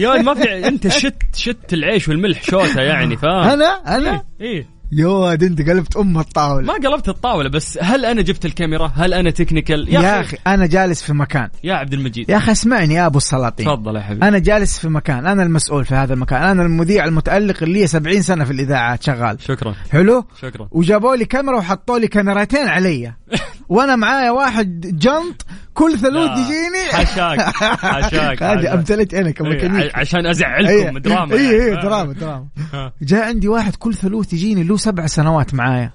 [0.00, 4.66] يا ولد ما في أنت شت شت العيش والملح شوتة يعني فاهم؟ أنا؟ أنا؟ إيه.
[4.92, 6.66] يا ولد انت قلبت ام الطاولة.
[6.66, 10.36] ما قلبت الطاولة بس هل أنا جبت الكاميرا؟ هل أنا technical يا أخي.
[10.46, 11.48] أنا جالس في مكان.
[11.64, 12.30] يا عبد المجيد.
[12.30, 13.66] يا أخي اسمعني يا أبو السلاطين.
[13.66, 14.28] تفضل يا حبيبي.
[14.28, 16.42] أنا جالس في مكان أنا المسؤول في هذا المكان.
[16.42, 19.42] أنا المذيع المتألق اللي لي 70 سنة في الإذاعات شغال.
[19.42, 19.74] شكرا.
[19.90, 20.68] حلو؟ شكرا.
[20.70, 23.12] وجابوا لي كاميرا وحطوا لي كاميرتين علي.
[23.72, 28.74] وأنا معايا واحد جنط كل ثلوث لا، يجيني حشاك حشاك هذه.
[28.74, 31.64] أمثلة أنا إيه، كميكانيكي عشان أزعلكم دراما اي يعني.
[31.64, 32.46] اي دراما دراما.
[33.02, 35.92] جاء عندي واحد كل ثلوث يجيني له سبع سنوات معايا.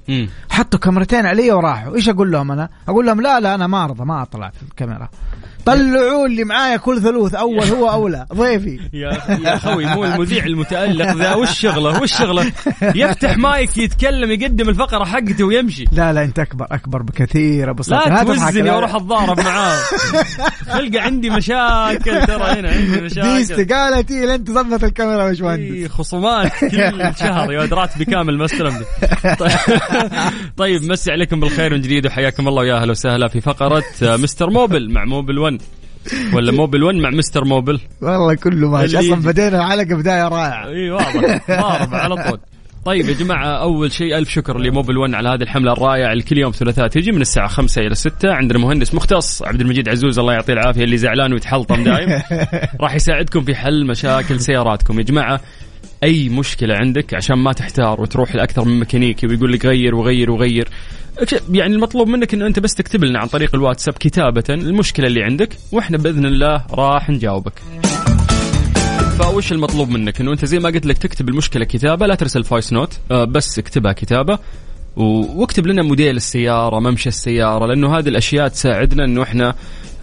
[0.49, 4.05] حطوا كاميرتين علي وراحوا إيش أقول لهم أنا أقول لهم لا لا أنا ما أرضى
[4.05, 5.09] ما أطلع في الكاميرا
[5.67, 8.79] طلعوا اللي معايا كل ثلوث أول هو اولى ضيفي.
[8.93, 9.11] يا
[9.43, 12.51] يا أخوي مو المذيع المتألق ذا وش شغلة وش شغلة؟
[12.81, 15.85] يفتح مايك يتكلم يقدم الفقرة حقته ويمشي.
[15.91, 18.69] لا لا أنت أكبر أكبر بكثير أبو سلطان لا توزني.
[18.69, 19.77] وأروح أتضارب معاه.
[20.69, 25.61] خلقه عندي مشاكل ترى هنا عندي دي مشاكل استقالتي لين تظبط الكاميرا يا باشمهندس.
[25.61, 28.87] إيه، خصومات كل شهر يا راتبي كامل ما استلمت
[30.57, 34.49] طيب مسي عليكم بالخير من جديد وحياكم الله ويا أهلا وسهلا في فقرة آه، Mister
[34.49, 35.56] Mobil مع Mobil 1
[36.33, 38.99] ولا Mobil 1 مع Mister Mobil والله كله ماشي.
[38.99, 39.15] أصلا.
[39.15, 40.67] بدينا الحلقة بداية رائعة.
[40.67, 42.39] إي واضح ضارب على طول.
[42.85, 46.23] طيب يا جماعة أول شيء ألف شكر ل Mobil 1 على هذه الحملة الرائعة اللي
[46.23, 50.19] كل يوم ثلاثاء تجي من الساعة 5 إلى 6 عندنا مهندس مختص عبد المجيد عزوز
[50.19, 52.09] الله يعطيه العافية اللي زعلان ويتحلطم دايم.
[52.81, 54.99] راح يساعدكم في حل مشاكل سياراتكم.
[54.99, 55.41] يا جماعة
[56.03, 60.67] أي مشكلة عندك عشان ما تحتار وتروح لأكثر من ميكانيكي ويقول لك غير وغير وغير.
[61.51, 65.49] يعني المطلوب منك إنه أنت بس تكتب لنا عن طريق الواتساب كتابة المشكلة اللي عندك
[65.71, 67.53] وإحنا بإذن الله راح نجاوبك.
[69.19, 72.73] فوش المطلوب منك؟ إنه أنت زي ما قلت لك تكتب المشكلة كتابة لا ترسل voice
[72.73, 74.39] note آه بس اكتبها كتابة
[74.97, 79.55] واكتب لنا موديل السيارة ممشى السيارة لأنه هذه الأشياء تساعدنا إنه إحنا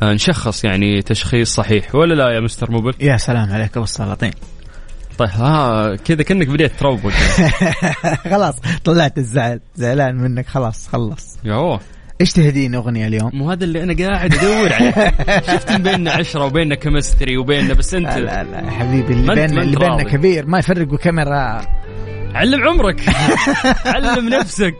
[0.02, 4.30] آه، نشخص يعني تشخيص صحيح ولا لا يا Mister Mobil يا سلام عليك ابو السلاطين
[5.18, 7.00] طيب ها كذا كأنك بديت تروق.
[8.30, 8.54] خلاص
[8.84, 11.38] طلعت الزعل زعلان منك خلاص خلص.
[11.44, 11.80] يا هو
[12.20, 14.92] إيش تهديني أغنية اليوم؟ مو هذا اللي أنا قاعد أدور عليه.
[15.54, 19.76] شفت بيننا عشرة وبيننا chemistry وبيننا بس أنت لا لا لا حبيبي اللي بيننا اللي
[19.76, 20.02] بيننا.
[20.02, 21.60] كبير ما يفرقوا كاميرا.
[22.34, 23.00] علم عمرك.
[23.94, 24.74] علم نفسك.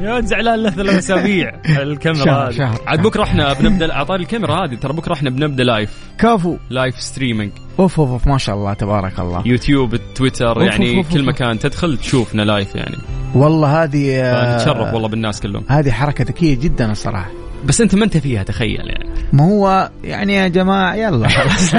[0.00, 1.52] يا ولد زعلان له ثلاث أسابيع.
[1.68, 2.78] الكاميرا هذه.
[2.86, 4.74] عاد بكرة إحنا بنبدأ أعطاني الكاميرا هذه.
[4.74, 6.56] ترى بكرة إحنا بنبدأ live كفو.
[6.70, 9.42] live streaming أوف أوف ما شاء الله تبارك الله.
[9.46, 11.24] يوتيوب تويتر يعني أوف أوف كل.
[11.24, 11.58] مكان.
[11.58, 12.96] تدخل تشوفنا live يعني.
[13.34, 15.64] والله هذه آه، نتشرف والله بالناس كلهم.
[15.68, 17.30] هذه حركة ذكية جدا الصراحة.
[17.64, 19.10] بس أنت ما أنت فيها تخيل يعني.
[19.32, 21.28] ما هو يعني يا جماعة يلا.
[21.38, 21.74] خلاص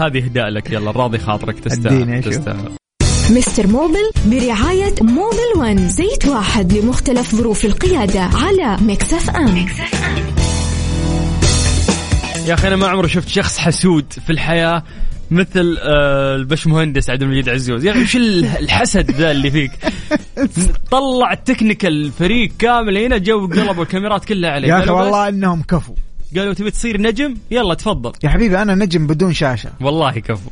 [0.00, 0.70] هذه إهداء لك.
[0.70, 2.22] يلا راضي خاطرك تستاهل.
[2.22, 2.72] تستاهل.
[3.30, 5.88] مستر موبل برعاية موبل ون.
[5.88, 9.66] زيت واحد لمختلف ظروف القيادة على Mix FM.
[12.46, 14.82] يا أخي أنا ما عمري شفت شخص حسود في الحياة
[15.30, 17.84] مثل آه، البش مهندس عبد المجيد عزوز.
[17.84, 19.70] يا أخي وش ال- الحسد ذا اللي فيك؟
[20.90, 24.68] طلع ال technical فريق كامل هنا جو قلبوا الكاميرات كلها عليه.
[24.68, 25.94] يا أخي والله إنهم كفو.
[26.36, 28.12] قالوا تبي تصير نجم؟ يلا تفضل.
[28.24, 29.70] يا حبيبي أنا نجم بدون شاشة.
[29.80, 30.50] والله كفو.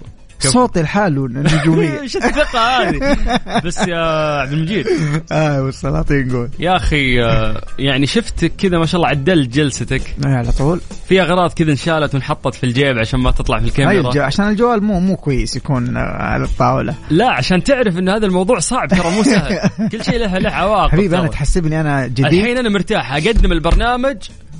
[0.48, 3.16] صوتي لحاله نجوميه إيش الثقة هذه؟
[3.66, 3.96] بس يا
[4.40, 4.86] عبد المجيد.
[5.32, 10.02] آه والسلاطين نقول يا أخي آه، يعني شفتك كذا ما شاء الله عدلت جلستك.
[10.26, 10.80] إيه، على طول.
[11.08, 14.08] في أغراض كذا انشالت وانحطت في الجيب عشان ما تطلع في الكاميرا.
[14.08, 14.20] الجو...
[14.22, 16.94] عشان الجوال مو مو كويس يكون آه، على الطاولة.
[17.10, 19.60] لا عشان تعرف إن هذا الموضوع صعب ترى مو سهل.
[19.92, 21.28] كل شيء له له عواقب حبيبي أنا.
[21.28, 22.26] تحسبني أنا جديد.
[22.26, 24.16] الحين أنا مرتاح أقدم البرنامج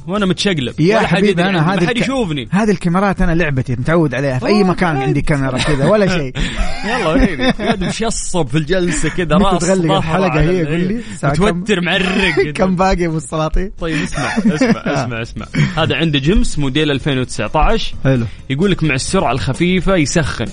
[0.06, 0.80] وأنا متشقلب.
[0.80, 2.48] يا ولا حبيبي أنا هذه حد يشوفني.
[2.50, 4.38] هذه الكاميرات أنا لعبتي متعود عليها.
[4.38, 4.96] في أي مكان.
[4.96, 6.32] عندي كاميرا كذا ولا شيء.
[6.88, 11.80] يلا وريني قاعد مشصب في الجلسة كذا راس تغلق على هي، قول لي، كم؟ متوتر
[11.80, 12.50] معرق.
[12.54, 15.46] كم باقي أبو السلاطين؟ طيب اسمع اسمع اسمع اسمع.
[15.76, 18.26] هذا عنده جيمس موديل 2019 حلو.
[18.50, 20.46] يقول لك مع السرعة الخفيفة يسخن.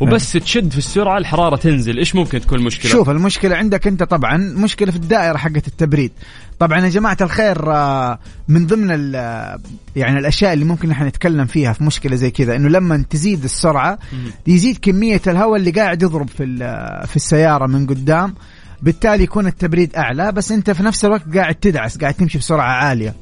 [0.00, 1.98] وبس تشد في السرعة الحرارة تنزل.
[1.98, 6.12] إيش ممكن تكون المشكلة؟ شوف المشكلة عندك أنت طبعا مشكلة في الدائرة حقت التبريد.
[6.58, 8.18] طبعا يا جماعة الخير آه،
[8.48, 9.58] من ضمن ال- آه،
[9.96, 13.98] يعني الأشياء اللي ممكن إحنا نتكلم فيها في مشكلة زي كذا إنه لما تزيد السرعة
[14.46, 18.34] يزيد كمية الهواء اللي قاعد يضرب في آه، في السيارة من قدام.
[18.82, 23.14] بالتالي يكون التبريد أعلى بس أنت في نفس الوقت قاعد تدعس قاعد تمشي بسرعة عالية.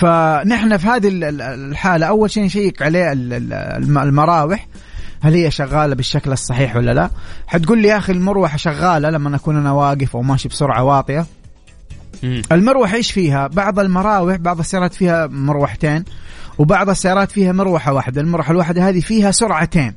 [0.00, 4.66] فنحن في هذه ال- ال- الحالة أول شيء نشيك عليه ال- ال- الم- المراوح.
[5.20, 7.10] هل هي شغالة بالشكل الصحيح ولا لا؟
[7.46, 11.26] حتقول لي يا أخي المروحة شغالة لما أكون أنا واقف أو ماشي بسرعة واطية.
[12.22, 12.42] مهم.
[12.52, 16.04] المروحة إيش فيها؟ بعض المراوح بعض السيارات فيها مروحتين
[16.58, 18.20] وبعض السيارات فيها مروحة واحدة.
[18.20, 19.94] المروحة الواحدة هذه فيها سرعتين.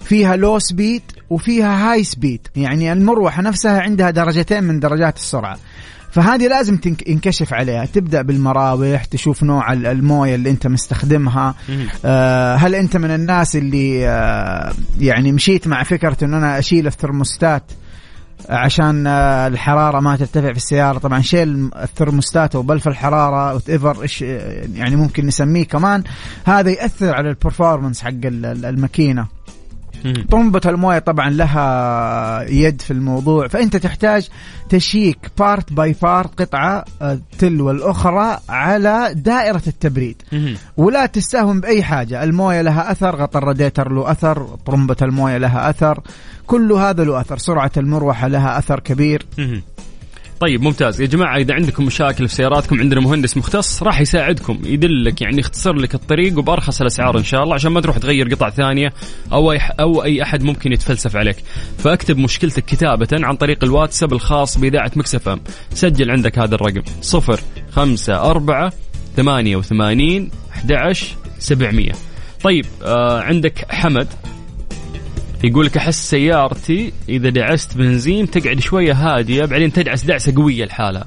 [0.00, 5.58] فيها لو سبيد وفيها هاي سبيد يعني المروحة نفسها عندها درجتين من درجات السرعة.
[6.10, 11.54] فهذه لازم ينكشف عليها تبدأ بالمراوح تشوف نوع ال- الموية اللي انت مستخدمها.
[12.04, 17.62] آه هل انت من الناس اللي آه يعني مشيت مع فكرة إن أنا أشيل الثرموستات
[18.48, 24.22] عشان آه، الحرارة ما ترتفع في السيارة طبعا شيل الثرموستات أو بلف الحرارة whatever إيش
[24.74, 26.02] يعني ممكن نسميه كمان
[26.44, 29.28] هذا يأثر على ال performance حق ال- ال- الماكينة مهم.
[30.30, 33.48] طنبة الموية طبعا لها يد في الموضوع.
[33.48, 34.28] فأنت تحتاج
[34.68, 40.22] تشيك part by part قطعة آه، تلو الاخرى على دائرة التبريد.
[40.76, 42.24] ولا تستهون بأي حاجة.
[42.24, 46.00] الموية لها أثر غطى الراديتر له أثر طرمبه الموية لها أثر
[46.46, 47.38] كل هذا له أثر.
[47.38, 49.26] سرعة المروحة لها أثر كبير.
[50.40, 51.00] طيب ممتاز.
[51.00, 55.72] يا جماعة إذا عندكم مشاكل في سياراتكم عندنا مهندس مختص راح يساعدكم يدلك يعني يختصر
[55.72, 58.92] لك الطريق وبأرخص الأسعار إن شاء الله عشان ما تروح تغير قطع ثانية
[59.32, 61.36] أو أي أو أي أحد ممكن يتفلسف عليك.
[61.78, 65.38] فأكتب مشكلتك كتابة عن طريق الواتساب الخاص بإذاعة مكسف
[65.74, 68.72] سجل عندك هذا الرقم صفر خمسة أربعة
[69.16, 71.06] ثمانية وثمانين أحد عشر
[71.38, 71.92] سبعمية.
[72.42, 74.08] طيب آه عندك حمد.
[75.44, 81.06] يقول لك أحس سيارتي إذا دعست بنزين تقعد شوية هادية بعدين تدعس دعسة قوية لحالها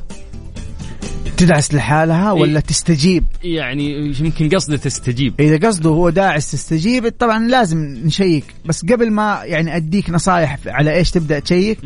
[1.37, 2.59] تدعس لحالها ولا إيه.
[2.59, 9.11] تستجيب يعني يمكن قصده تستجيب إذا قصده هو داعس تستجيب طبعا لازم نشيك بس قبل
[9.11, 11.79] ما يعني أديك نصايح على إيش تبدأ تشيك.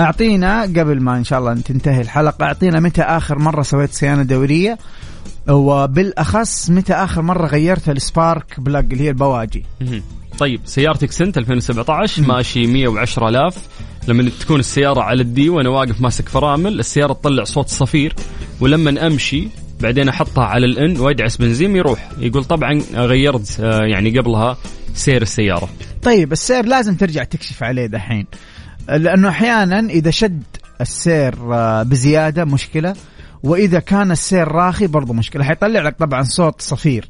[0.00, 4.78] أعطينا قبل ما إن شاء الله تنتهي الحلقة أعطينا متى آخر مرة سويت صيانة دورية
[5.48, 9.64] وبالأخص متى آخر مرة غيرت ال spark plug اللي هي البواجي.
[10.38, 13.68] طيب سيارتك سنترا 2017 ماشي 110000
[14.08, 18.14] لما تكون السيارة على ال D وأنا واقف ماسك فرامل السيارة تطلع صوت صفير
[18.60, 19.48] ولما أمشي
[19.80, 22.08] بعدين أحطها على ال N وادعس بنزين يروح.
[22.18, 24.56] يقول طبعا غيرت آه، يعني قبلها
[24.94, 25.68] سير السيارة.
[26.02, 28.26] طيب السير لازم ترجع تكشف عليه دحين.
[28.88, 30.42] لأنه أحيانا إذا شد
[30.80, 32.94] السير آه، بزيادة مشكلة
[33.42, 35.44] وإذا كان السير راخي برضو مشكلة.
[35.44, 37.08] حيطلع لك طبعا صوت صفير.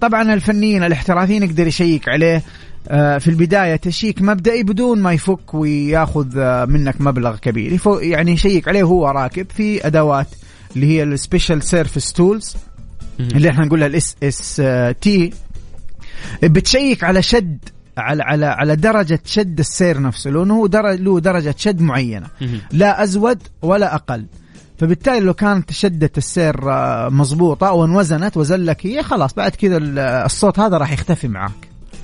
[0.00, 2.42] طبعا الفنيين الاحترافيين يقدر يشيك عليه
[2.88, 7.78] آه، في البداية تشيك مبدئي بدون ما يفك وياخذ آه، منك مبلغ كبير.
[8.00, 10.26] يعني يشيك عليه وهو راكب في أدوات
[10.76, 12.56] اللي هي ال special service tools
[13.20, 15.32] اللي إحنا نقولها ال SST
[16.42, 17.58] بتشيك على شد
[17.98, 22.26] على على على درجة شد السير نفسه لأنه هو در- له درجة شد معينة.
[22.72, 24.26] لا أزود ولا أقل.
[24.78, 30.58] فبالتالي لو كانت شدة السير آه، مضبوطة وانوزنت وزلك هي خلاص بعد كذا ال- الصوت
[30.58, 31.52] هذا راح يختفي معاك.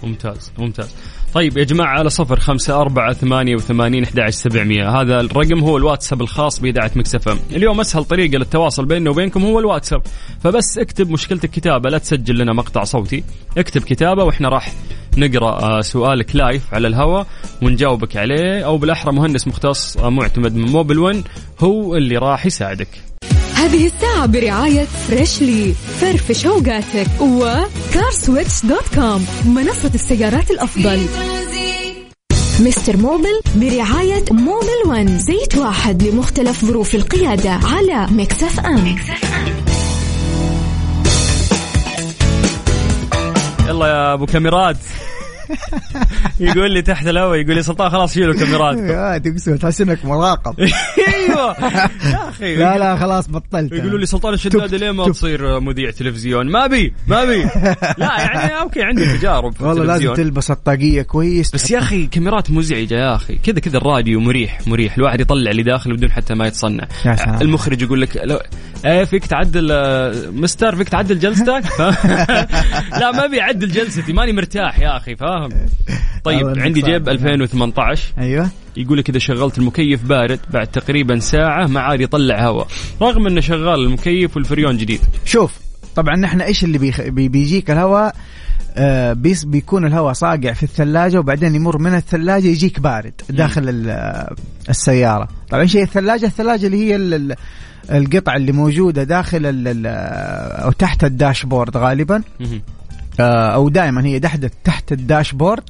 [0.02, 0.88] ممتاز ممتاز.
[1.34, 5.00] طيب يا جماعة على صفر خمسة أربعة ثمانية وثمانين أحد سبعمية.
[5.00, 9.58] هذا الرقم هو الواتساب الخاص بإذاعة Mix FM اليوم أسهل طريقة للتواصل بيننا وبينكم هو
[9.58, 10.02] الواتساب.
[10.40, 13.24] فبس اكتب مشكلتك كتابة لا تسجل لنا مقطع صوتي.
[13.58, 14.72] اكتب كتابة وإحنا راح
[15.16, 17.26] نقرأ آه، سؤالك live على الهواء
[17.62, 21.22] ونجاوبك عليه أو بالأحرى مهندس مختص آه، معتمد من موبل 1
[21.60, 23.11] هو اللي راح يساعدك.
[23.54, 31.06] هذه الساعة برعاية فريشلي فرفش اوقاتك وكارسويتش دوت كوم منصة السيارات الأفضل.
[32.60, 38.96] مستر موبل برعاية موبل ون زيت واحد لمختلف ظروف القيادة على Mix أم.
[43.68, 44.76] يلا يا أبو كاميرات.
[46.40, 50.54] يقول لي تحت الهواء يقول لي سلطان خلاص شيلوا الكاميرات يا تقسم تحس انك مراقب.
[51.14, 51.56] أيوه.
[52.04, 52.56] يا أخي.
[52.56, 53.72] لا لا خلاص بطلت.
[53.72, 55.04] يقولوا لي سلطان الشدادي ليه ما.
[55.04, 57.42] تصير مذيع تلفزيون؟ ما بي ما بي
[57.98, 61.50] لا يعني okay عندي تجارب في والله لازم تلبس الطاقية كويس.
[61.50, 63.34] بس يا أخي كاميرات مزعجة يا أخي.
[63.34, 64.96] كذا كذا الراديو مريح مريح.
[64.96, 66.88] الواحد يطلع اللي داخل بدون حتى ما يتصنع.
[67.40, 68.38] المخرج يقول لك لو
[68.84, 71.62] إيه فيك تعدل آه، مستر فيك تعدل جلستك؟
[73.00, 75.31] لا ما بيعدل جلستي ماني مرتاح يا أخي فاهم
[76.24, 76.82] طيب والله إنك عندي.
[76.82, 78.48] جيب 2018 أيوه.
[78.76, 82.66] يقول لك إذا شغلت المكيف بارد بعد تقريبا ساعة ما عاد يطلع هواء.
[83.02, 85.00] رغم إنه شغال المكيف والفريون جديد.
[85.24, 85.58] شوف
[85.96, 87.00] طبعا نحن إيش اللي بيخ...
[87.00, 88.14] بي- بيجيك الهواء؟
[88.76, 94.36] آه basically بيكون الهواء صاقع في الثلاجة وبعدين يمر من الثلاجة يجيك بارد داخل ال-
[94.68, 95.28] السيارة.
[95.50, 97.36] طبعا إيش هي الثلاجة الثلاجة اللي هي ال- ال-
[97.90, 99.86] القطع اللي موجودة داخل ال-
[100.64, 102.22] أو تحت الداشبورد غالبا.
[103.20, 105.62] أو دائما هي تحت تحت الداشبورد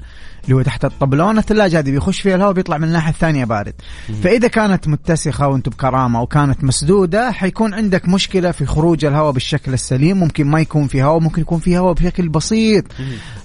[0.44, 1.90] اللي هو تحت الطبلون الثلاجة هذه.
[1.90, 3.74] بيخش فيها الهواء بيطلع من الناحية الثانية بارد.
[4.22, 9.72] فإذا كانت متسخة وأنت بكرامة أو كانت مسدودة حيكون عندك مشكلة في خروج الهواء بالشكل
[9.72, 10.16] السليم.
[10.16, 12.84] ممكن ما يكون في هواء ممكن يكون في هواء بشكل بسيط.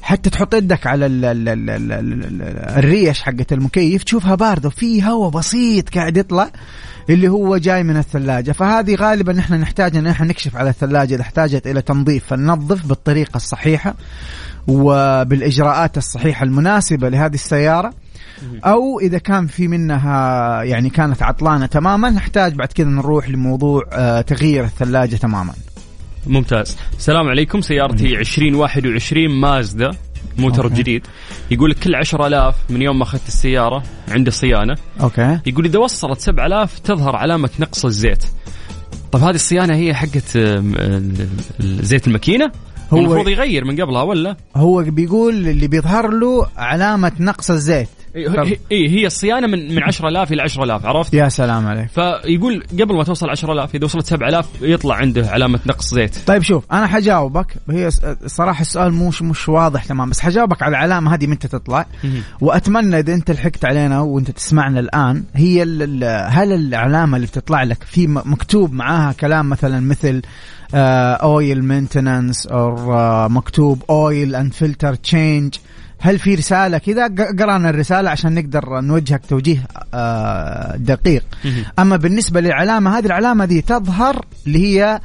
[0.01, 2.41] حتى تحط يدك على ال ال ال ال ال ال
[2.77, 6.51] الريش حقت المكيف تشوفها باردة وفي هواء بسيط قاعد يطلع.
[7.09, 8.51] اللي هو جاي من الثلاجة.
[8.51, 12.25] فهذه غالبا نحن نحتاج إن إحنا نكشف على الثلاجة إذا احتاجت إلى تنظيف.
[12.25, 13.95] فننظف بالطريقة الصحيحة
[14.67, 17.93] وبالإجراءات الصحيحة المناسبة لهذه السيارة.
[18.65, 24.21] أو إذا كان في منها يعني كانت عطلانة تماما نحتاج بعد كذا نروح لموضوع آه،
[24.21, 25.53] تغيير الثلاجة تماما.
[26.27, 26.77] ممتاز.
[26.97, 27.61] السلام عليكم.
[27.61, 29.91] سيارتي 2021 مازدا.
[30.37, 30.67] موتر.
[30.67, 31.07] جديد.
[31.51, 34.75] يقول لك كل 10000 من يوم ما أخذت السيارة عند الصيانة.
[35.01, 35.39] أوكي.
[35.45, 38.23] يقول إذا وصلت 7000 تظهر علامة نقص الزيت.
[39.11, 40.37] طب هذه الصيانة هي حقت
[41.61, 42.45] زيت الماكينة؟
[42.93, 47.87] هو هو- المفروض يغير من قبلها ولا؟ هو بيقول اللي بيظهر له علامة نقص الزيت.
[48.71, 51.89] اي هي الصيانة من من 10000 إلى 10000 عرفت؟ يا سلام عليك.
[51.89, 56.15] فيقول قبل ما توصل 10000 إذا وصلت 7000 يطلع عنده علامة نقص زيت.
[56.27, 57.53] طيب شوف أنا حجاوبك.
[57.69, 61.85] هي س- صراحة السؤال مش مش واضح تمام بس حجاوبك على العلامة هذه متى تطلع.
[62.41, 65.63] وأتمنى إذا أنت لحقت علينا وأنت تسمعنا الآن هي
[66.27, 70.21] هل العلامة اللي بتطلع لك في مكتوب معاها كلام مثلا مثل
[70.73, 72.75] oil maintenance أو
[73.29, 75.53] مكتوب oil and filter change
[75.99, 77.07] هل في رسالة كذا؟
[77.39, 81.23] قرأنا الرسالة عشان نقدر نوجهك توجيه آه، دقيق.
[81.79, 84.99] أما بالنسبة للعلامة هذه العلامة دي تظهر اللي هي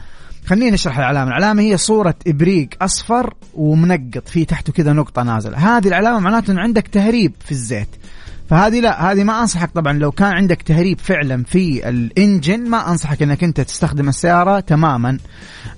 [0.47, 1.29] خليني نشرح العلامة.
[1.31, 5.77] العلامة هي صورة إبريق أصفر ومنقط في تحته كذا نقطة نازلة.
[5.77, 7.89] هذه العلامة معناته أنه عندك تهريب في الزيت.
[8.51, 13.23] فهذه لا هذه ما أنصحك طبعا لو كان عندك تهريب فعلا في الإنجن ما أنصحك
[13.23, 15.19] إنك أنت تستخدم السيارة تماما.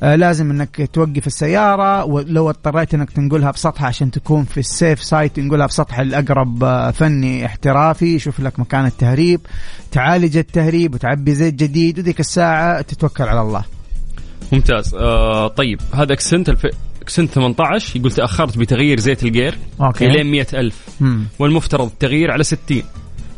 [0.03, 5.37] آه لازم إنك توقف السيارة ولو اضطريت إنك تنقلها بسطح عشان تكون في السيف سايت
[5.37, 9.41] تنقلها بسطح الأقرب آه فني احترافي يشوف لك مكان التهريب
[9.93, 13.65] تعالج التهريب وتعبي زيت جديد وذيك الساعة تتوكل على الله.
[14.53, 14.95] ممتاز.
[14.95, 16.67] آه طيب هذا اكسنت الف...
[17.05, 20.07] اكسنت 18 يقول تأخرت بتغيير زيت الجير okay.
[20.07, 21.25] الين 100000 مم.
[21.39, 22.83] والمفترض التغيير على 60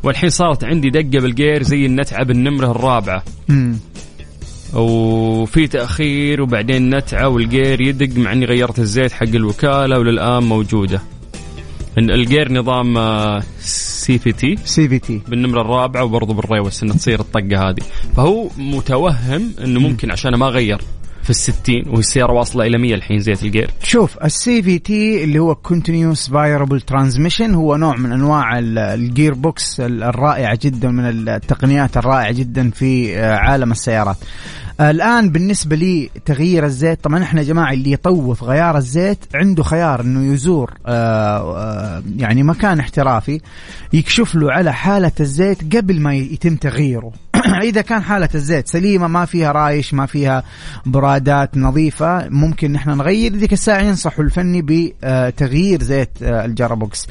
[0.02, 3.22] والحين صارت عندي دقة بالجير زي النتعة بالنمرة الرابعة.
[3.48, 3.78] مم.
[4.74, 11.02] وفي تأخير وبعدين نتعة والجير يدق مع إني غيرت الزيت حق الوكالة وللآن موجودة.
[11.98, 12.94] إن الجير نظام
[13.60, 17.82] سي في تي سي في تي بالنمرة الرابعة وبرضه بال reverse انه تصير الطقة هذه.
[18.16, 20.80] فهو متوهم إنه ممكن عشان ما غير.
[21.26, 26.30] في الستين والسياره واصلة إلى 100 الحين زيت الجير شوف ال CVT اللي هو continuous
[26.30, 32.32] variable transmission هو نوع من أنواع ال- ال gearbox ال- الرائعة جدا من التقنيات الرائعة
[32.32, 34.16] جدا في آه، عالم السيارات.
[34.80, 40.00] الآن بالنسبة لي تغيير الزيت طبعا إحنا يا جماعة اللي يطوف غيار الزيت عنده خيار
[40.00, 43.40] إنه يزور آه، آه، يعني مكان احترافي
[43.92, 47.12] يكشف له على حالة الزيت قبل ما يتم تغييره
[47.68, 50.42] اذا كان حالة الزيت سليمة ما فيها رايش ما فيها
[50.86, 57.07] برادات نظيفة ممكن نحن نغير ذيك الساعة ينصحوا الفني بتغيير زيت آه، الجرابوكس.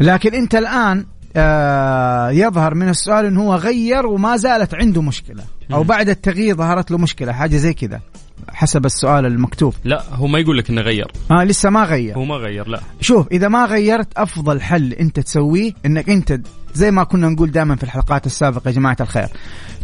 [0.00, 1.06] لكن أنت الآن
[1.36, 6.90] آه، يظهر من السؤال انه هو غير وما زالت عنده مشكلة أو بعد التغيير ظهرت
[6.90, 8.00] له مشكلة حاجة زي كذا.
[8.48, 9.74] حسب السؤال المكتوب.
[9.84, 11.12] لا هو ما يقول لك إنه غير.
[11.30, 12.16] آه لسه ما غير.
[12.16, 12.80] هو ما غير لا.
[13.00, 16.40] شوف إذا ما غيرت أفضل حل أنت تسويه إنك أنت
[16.74, 19.28] زي ما كنا نقول دائما في الحلقات السابقة يا جماعة الخير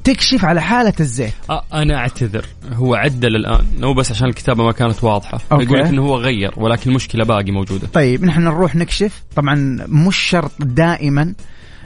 [0.05, 1.33] تكشف على حالة الزيت.
[1.51, 2.47] آه أنا أعتذر.
[2.73, 3.85] هو عدل الآن.
[3.85, 5.39] هو بس عشان الكتابة ما كانت واضحة.
[5.53, 5.65] okay.
[5.65, 7.89] يقول لك إنه هو غير ولكن المشكلة باقي موجودة.
[7.93, 9.23] طيب نحن نروح نكشف.
[9.37, 11.35] طبعا مش شرط دائما.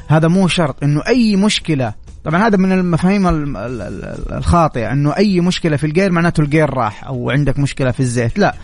[0.08, 1.94] هذا مو شرط إنه أي مشكلة
[2.26, 6.70] طبعا هذا من المفاهيم ال- ال- ال- الخاطئة إنه أي مشكلة في الجير معناته الجير
[6.74, 8.54] راح أو عندك مشكلة في الزيت لا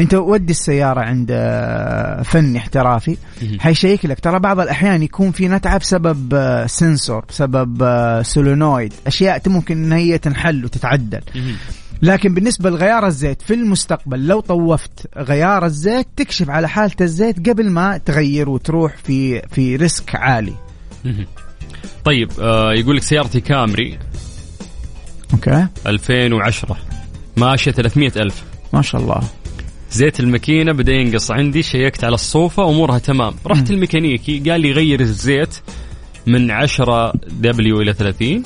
[0.00, 3.16] أنت ودي السيارة عند آه، فني احترافي.
[3.58, 9.42] حيشيك لك ترى بعض الأحيان يكون في نتعه بسبب آه، sensor بسبب آه، solenoid أشياء
[9.46, 11.20] ممكن إن هي تنحل وتتعدل.
[12.02, 17.70] لكن بالنسبة لغيار الزيت في المستقبل لو طوفت غيار الزيت تكشف على حالة الزيت قبل
[17.70, 20.54] ما تغير وتروح في في risk عالي.
[22.04, 23.98] طيب آه يقول لك سيارتي كامري.
[25.32, 25.66] okay.
[25.86, 26.76] 2010
[27.36, 28.42] ماشية 300 ألف.
[28.72, 29.20] ما شاء الله.
[29.92, 33.34] زيت الماكينة بدأ ينقص عندي شيكت على الصوفة أمورها تمام.
[33.46, 35.56] رحت الميكانيكي قال لي غير الزيت
[36.26, 38.42] من 10 W إلى 30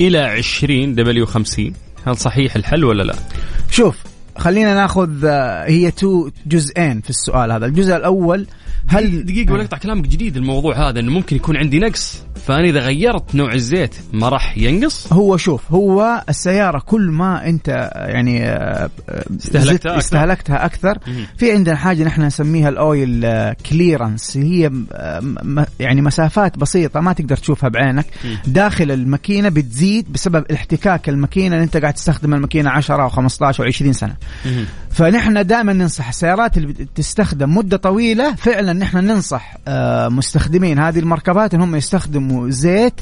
[0.00, 1.72] إلى 20 W 50
[2.06, 3.14] هل صحيح الحل ولا لا؟
[3.70, 3.96] شوف
[4.38, 7.66] خلينا ناخذ آه، هي two جزئين في السؤال هذا.
[7.66, 8.46] الجزء الأول
[8.88, 12.80] هل دقيقه ولا اقطع كلامك جديد الموضوع هذا إنه ممكن يكون عندي نقص فأنا إذا
[12.80, 18.90] غيرت نوع الزيت ما راح ينقص هو شوف هو السيارة كل ما أنت يعني آه،
[19.38, 19.98] استهلكتها أكثر.
[19.98, 20.98] استهلكتها أكثر.
[21.36, 23.26] في عندنا حاجة نحن نسميها الأويل
[23.70, 28.06] كليرنس هي آه، يعني مسافات بسيطة ما تقدر تشوفها بعينك.
[28.46, 33.68] داخل الماكينة بتزيد بسبب احتكاك الماكينة اللي أنت قاعد تستخدم الماكينة 10 أو 15 أو
[33.68, 34.14] 20 سنة
[34.46, 34.64] مهم.
[34.90, 41.54] فنحن دائما ننصح السيارات اللي بتستخدم مدة طويلة فعلا نحن ننصح آه، مستخدمين هذه المركبات
[41.54, 43.00] انهم يستخدموا زيت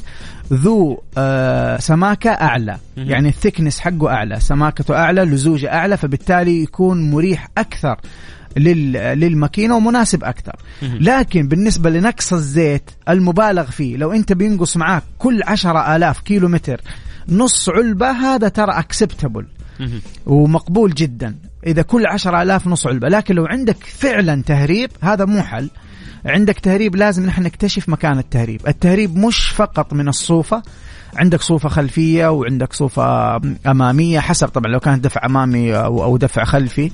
[0.53, 3.09] ذو آه، سماكة أعلى مهم.
[3.09, 7.97] يعني الثكنس حقه أعلى سماكته أعلى لزوجه أعلى فبالتالي يكون مريح أكثر
[8.57, 10.97] لل- للماكينة ومناسب أكثر مهم.
[11.01, 16.81] لكن بالنسبة لنقص الزيت المبالغ فيه لو أنت بينقص معاك كل عشرة آلاف كيلو متر
[17.29, 19.45] نص علبة هذا ترى اكسبتبل.
[20.25, 21.35] ومقبول جدا
[21.65, 23.07] إذا كل عشرة آلاف نص علبة.
[23.07, 25.69] لكن لو عندك فعلا تهريب هذا مو حل.
[26.25, 28.67] عندك تهريب لازم نحن نكتشف مكان التهريب.
[28.67, 30.63] التهريب مش فقط من الصوفة
[31.15, 33.35] عندك صوفة خلفية وعندك صوفة
[33.67, 36.91] أمامية حسب طبعا لو كانت دفع أمامي أو, أو دفع خلفي.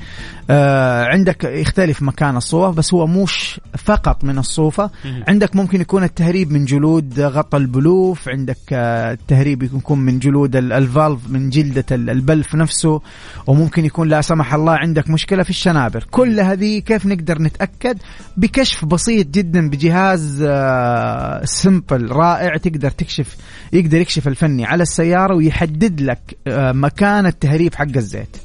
[0.50, 4.90] آه عندك يختلف مكان الصوف بس هو مش فقط من الصوفة.
[5.06, 5.24] مهم.
[5.28, 10.74] عندك ممكن يكون التهريب من جلود غطى البلوف عندك آه، التهريب يكون من جلود ال-
[10.74, 13.02] الفالف من جلدة ال- البلف نفسه
[13.48, 16.08] وممكن يكون لا سمح الله عندك مشكلة في الشنابر.
[16.12, 17.98] كل هذه كيف نقدر نتأكد؟
[18.38, 23.36] بكشف بسيط جدا بجهاز آه، simple رائع تقدر تكشف
[23.74, 28.38] يقدر يكشف الفني على السيارة ويحدد لك آه، مكان التهريب حق الزيت.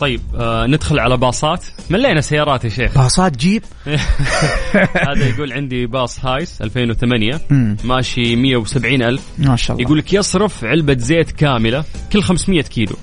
[0.00, 1.64] طيب آه ندخل على باصات.
[1.90, 3.62] ملينا سيارات يا شيخ؟ باصات جيب.
[5.08, 7.76] هذا يقول عندي باص هايس 2008 مم.
[7.84, 9.22] ماشي 170 ألف.
[9.38, 9.86] ما شاء الله.
[9.86, 12.96] يقول لك يصرف علبة زيت كاملة كل 500 كيلو.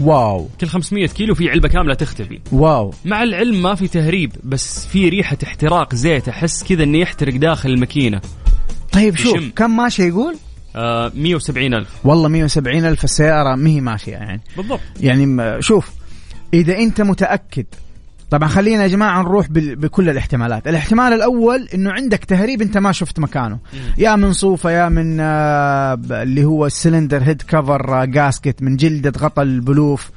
[0.00, 0.48] wow.
[0.60, 2.40] كل 500 كيلو في علبة كاملة تختفي.
[2.52, 2.94] wow.
[3.04, 7.70] مع العلم ما في تهريب بس في ريحة احتراق زيت أحس كذا إنه يحترق داخل
[7.70, 8.20] الماكينة.
[8.92, 9.44] طيب شوف.
[9.56, 10.36] كم ماشي يقول؟
[10.76, 11.88] آه 170 ألف.
[12.06, 14.40] والله 170 ألف السيارة ما هي ماشية يعني.
[14.56, 14.80] بالضبط.
[15.00, 15.90] يعني شوف
[16.54, 17.66] إذا أنت متأكد
[18.34, 20.68] طبعا خلينا يا جماعة نروح بكل الاحتمالات.
[20.68, 23.58] الاحتمال الأول أنه عندك تهريب أنت ما شفت مكانه.
[23.98, 28.76] يا من صوفة يا من آه، اللي هو ال cylinder head cover آه، gasket من
[28.76, 30.10] جلدة غطى البلوف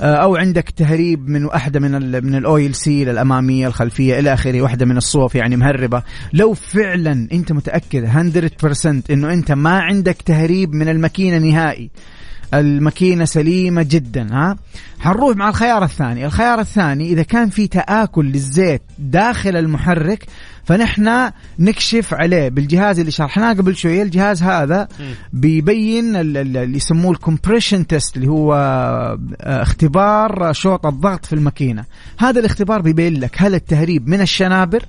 [0.00, 4.34] آه، أو عندك تهريب من واحدة من ال من ال oil seal الأمامية الخلفية إلى
[4.34, 6.02] آخره واحدة من الصوف يعني مهربة.
[6.32, 11.90] لو فعلا أنت متأكد 100% أنه أنت ما عندك تهريب من الماكينة نهائي
[12.54, 14.56] الماكينة سليمة جدا ها؟
[15.00, 16.26] حنروح مع الخيار الثاني.
[16.26, 20.26] الخيار الثاني إذا كان في تآكل للزيت داخل المحرك
[20.64, 24.88] فنحن نكشف عليه بالجهاز اللي شرحناه قبل شوية الجهاز هذا
[25.32, 31.32] بيبين ال- ال- اللي يسموه ال compression test اللي هو آه، اختبار شوط الضغط في
[31.32, 31.84] الماكينة.
[32.18, 34.82] هذا الاختبار بيبين لك هل التهريب من الشنابر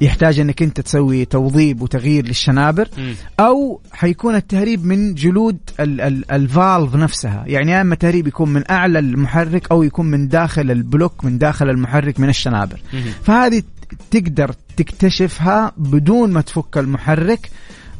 [0.00, 3.14] يحتاج انك انت تسوي توظيب وتغيير للشنابر مم.
[3.40, 7.44] أو حيكون التهريب من جلود ال- ال- ال valve نفسها.
[7.46, 11.38] يعني يا إما تهريب يكون من أعلى المحرك أو يكون من داخل ال block من
[11.38, 12.80] داخل المحرك من الشنابر.
[12.92, 13.12] مهم.
[13.24, 13.62] فهذه
[14.10, 17.50] تقدر تكتشفها بدون ما تفك المحرك.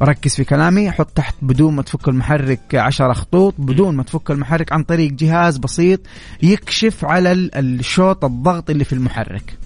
[0.03, 4.73] ركز في كلامي حط تحت بدون ما تفك المحرك عشرة خطوط بدون ما تفك المحرك
[4.73, 6.01] عن طريق جهاز بسيط
[6.43, 9.59] يكشف على ال- الشوط الضغط اللي في المحرك.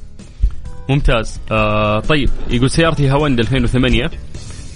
[0.89, 1.41] ممتاز.
[1.51, 4.11] آه طيب يقول سيارتي هوندا 2008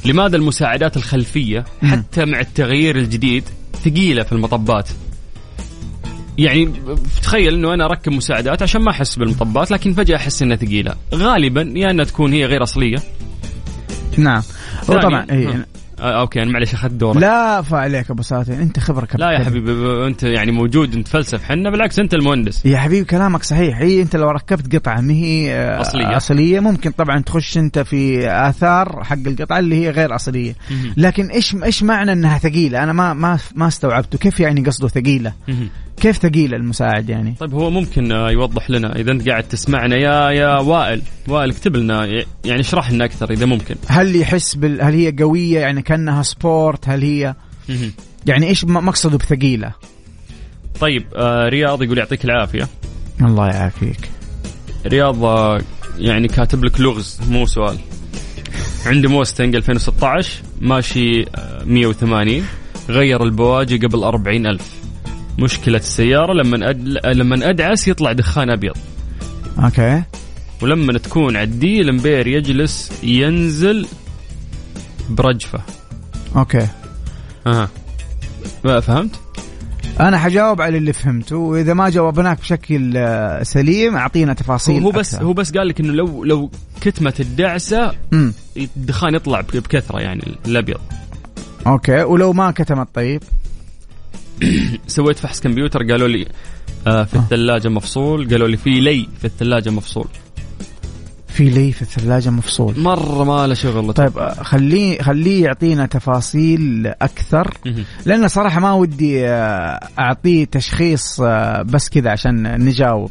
[0.05, 1.65] لماذا المساعدات الخلفية.
[1.83, 3.45] حتى مع التغيير الجديد
[3.85, 4.89] ثقيلة في المطبات؟
[6.39, 6.73] يعني
[7.23, 10.95] تخيل إنه أنا أركب مساعدات عشان ما أحس بالمطبات لكن فجأة أحس إنها ثقيلة.
[11.15, 12.97] غالبا يا إنها تكون هي غير أصلية.
[14.17, 14.43] نعم.
[14.91, 15.67] هو طبعا ثانياً- إيه.
[16.03, 17.17] آه okay أنا معلش أخذت دورك.
[17.17, 19.73] لا فعليك أبو ساتر أنت خبره كابتن لا يا حبيبي
[20.07, 21.45] أنت يعني موجود أنت فلسف.
[21.45, 22.67] حنا بالعكس أنت المهندس.
[22.67, 23.79] يا حبيبي كلامك صحيح.
[23.79, 26.17] هي أنت لو ركبت قطعة ما هي آه، أصلية.
[26.17, 30.55] أصلية ممكن طبعا تخش أنت في آثار حق القطعة اللي هي غير أصلية.
[30.97, 34.19] لكن إيش إيش معنى إنها ثقيلة؟ أنا ما ما ما استوعبته.
[34.19, 35.33] كيف يعني قصده ثقيلة.
[36.03, 40.31] كيف ثقيله المساعد يعني؟ طيب هو ممكن آه، يوضح لنا إذا أنت قاعد تسمعنا يا
[40.31, 42.07] يا وائل وائل اكتب لنا
[42.45, 43.75] يعني اشرح لنا أكثر إذا ممكن.
[43.87, 47.35] هل يحس بال هل هي قوية؟ يعني كأنها sport؟ هل هي.
[48.27, 49.73] يعني إيش مقصده بثقيلة؟
[50.81, 52.69] طيب آه رياض يقول يعطيك العافية.
[53.21, 54.11] الله يعافيك.
[54.87, 55.61] رياض آه،
[55.99, 57.79] يعني كاتب لك لغز مو سؤال.
[58.87, 62.45] عندي موستنج 2016 ماشي آه، 180
[62.89, 64.47] غير البواجي قبل 40
[65.33, 66.99] ألف مشكلة السيارة لما أد...
[67.07, 68.77] لما أدعس يطلع دخان أبيض.
[69.65, 70.03] okay.
[70.63, 73.87] ولما تكون ال D الإمبير يجلس ينزل
[75.11, 75.61] برجفة.
[76.37, 76.69] okay.
[77.47, 77.69] أها.
[78.65, 79.21] ما فهمت؟
[80.01, 85.15] أنا حجاوب على اللي فهمته وإذا ما جاوبناك بشكل آه، سليم أعطينا تفاصيل هو بس
[85.15, 85.27] أكثر.
[85.27, 88.33] هو بس قال لك إنه لو لو كتمت الدعسة مم.
[88.57, 90.81] الدخان يطلع بكثرة يعني الأبيض.
[91.67, 92.03] okay.
[92.03, 93.23] ولو ما كتمت طيب
[94.87, 96.27] سويت فحص كمبيوتر قالوا لي
[96.87, 98.29] آه في الثلاجة مفصول.
[98.31, 100.07] قالوا لي في لي في الثلاجة مفصول.
[101.29, 102.81] في لي في الثلاجة مفصول.
[102.81, 103.93] مرة ما له شغل.
[103.93, 107.55] طيب آه، خليه خليه يعطينا تفاصيل أكثر.
[108.07, 113.11] لأن صراحة ما ودي آه، أعطيه تشخيص آه، بس كذا عشان نجاوب.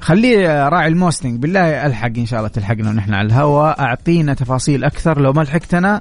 [0.00, 4.84] خليه آه، راعي الموستنج بالله ألحق إن شاء الله تلحقنا ونحن على الهواء أعطينا تفاصيل
[4.84, 5.20] أكثر.
[5.20, 6.00] لو ما لحقتنا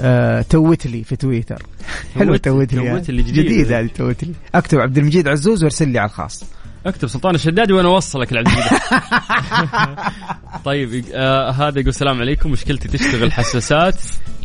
[0.00, 1.62] آه، توت لي في تويتر.
[2.14, 3.12] حلو توت لي توت آه.
[3.12, 3.44] لي جديد.
[3.44, 6.44] جديد هذه توت لي اكتب عبد المجيد عزوز وارسل لي على الخاص.
[6.86, 8.48] اكتب سلطان الشدادي وأنا اوصلك العبد
[10.64, 12.50] طيب آه هذا يقول السلام عليكم.
[12.50, 13.96] مشكلتي تشتغل حساسات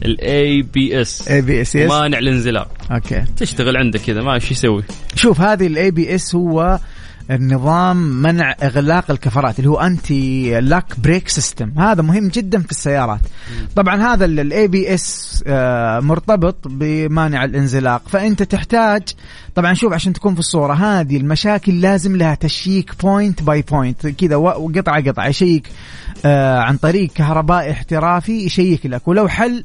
[0.05, 2.67] الاي بي اس اي بي اس مانع الانزلاق.
[2.91, 3.23] أوكي.
[3.37, 4.83] تشتغل عندك كذا ما إيش يسوي؟
[5.15, 6.79] شوف هذه الاي بي اس هو
[7.31, 13.19] النظام منع إغلاق الكفرات اللي هو انتي لاك بريك سيستم هذا مهم جدا في السيارات.
[13.75, 15.43] طبعا هذا ال ABS
[16.01, 18.01] مرتبط بمانع الانزلاق.
[18.07, 19.01] فأنت تحتاج
[19.55, 24.35] طبعا شوف عشان تكون في الصورة هذه المشاكل لازم لها check point by point كذا
[24.35, 25.67] وقطعة قطعة يشيك
[26.25, 29.07] آه، عن طريق كهربائي احترافي يشيك لك.
[29.07, 29.63] ولو حل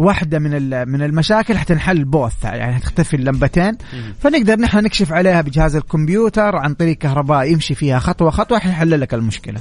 [0.00, 3.76] واحدة من ال- من المشاكل حتنحل both يعني حتختفي اللمبتين.
[4.20, 9.14] فنقدر نحن نكشف عليها بجهاز الكمبيوتر عن طريق كهرباء يمشي فيها خطوة خطوة حيحل لك
[9.14, 9.60] المشكلة.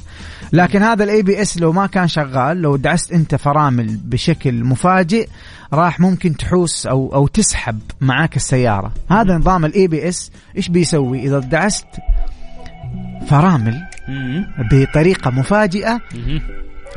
[0.53, 5.27] لكن هذا ال ABS لو ما كان شغال لو دعست أنت فرامل بشكل مفاجئ
[5.73, 8.91] راح ممكن تحوس أو أو تسحب معاك السيارة.
[9.11, 11.85] هذا نظام ال ABS إيش بيسوي؟ إذا دعست
[13.27, 13.81] فرامل
[15.31, 16.41] مفاجئة مم.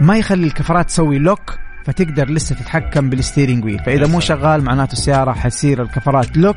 [0.00, 4.92] ما يخلي الكفرات تسوي lock فتقدر لسه تتحكم بال steering wheel فإذا مو شغال معناته
[4.92, 6.36] السيارة حتصير الكفرات.
[6.36, 6.56] lock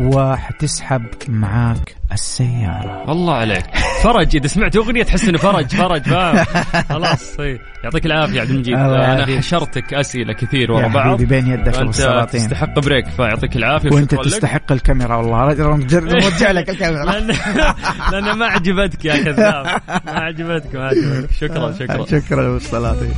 [0.00, 3.12] وحتسحب معاك السيارة.
[3.12, 3.64] الله عليك.
[4.02, 6.44] فرج إذا سمعت أغنية تحس إنه فرج فرج فاهم؟
[6.88, 7.36] خلاص
[7.84, 8.74] يعطيك العافية عبد المجيد.
[8.74, 9.38] يعافيك.
[9.38, 11.22] حشرتك أسئلة كثير ورا بعض.
[11.22, 12.40] بين يدك والسلاطين.
[12.40, 14.24] تستحق بريك فيعطيك وشكراً لك.
[14.24, 15.44] تستحق الكاميرا والله.
[15.44, 17.04] رجع نرجع لك الكاميرا
[18.12, 19.80] لأن ما عجبتك يا كذاب.
[20.06, 21.32] ما عجبتك ما عجبتك.
[21.40, 22.06] شكرا شكرا.
[22.06, 23.14] شكرا والسلاطين.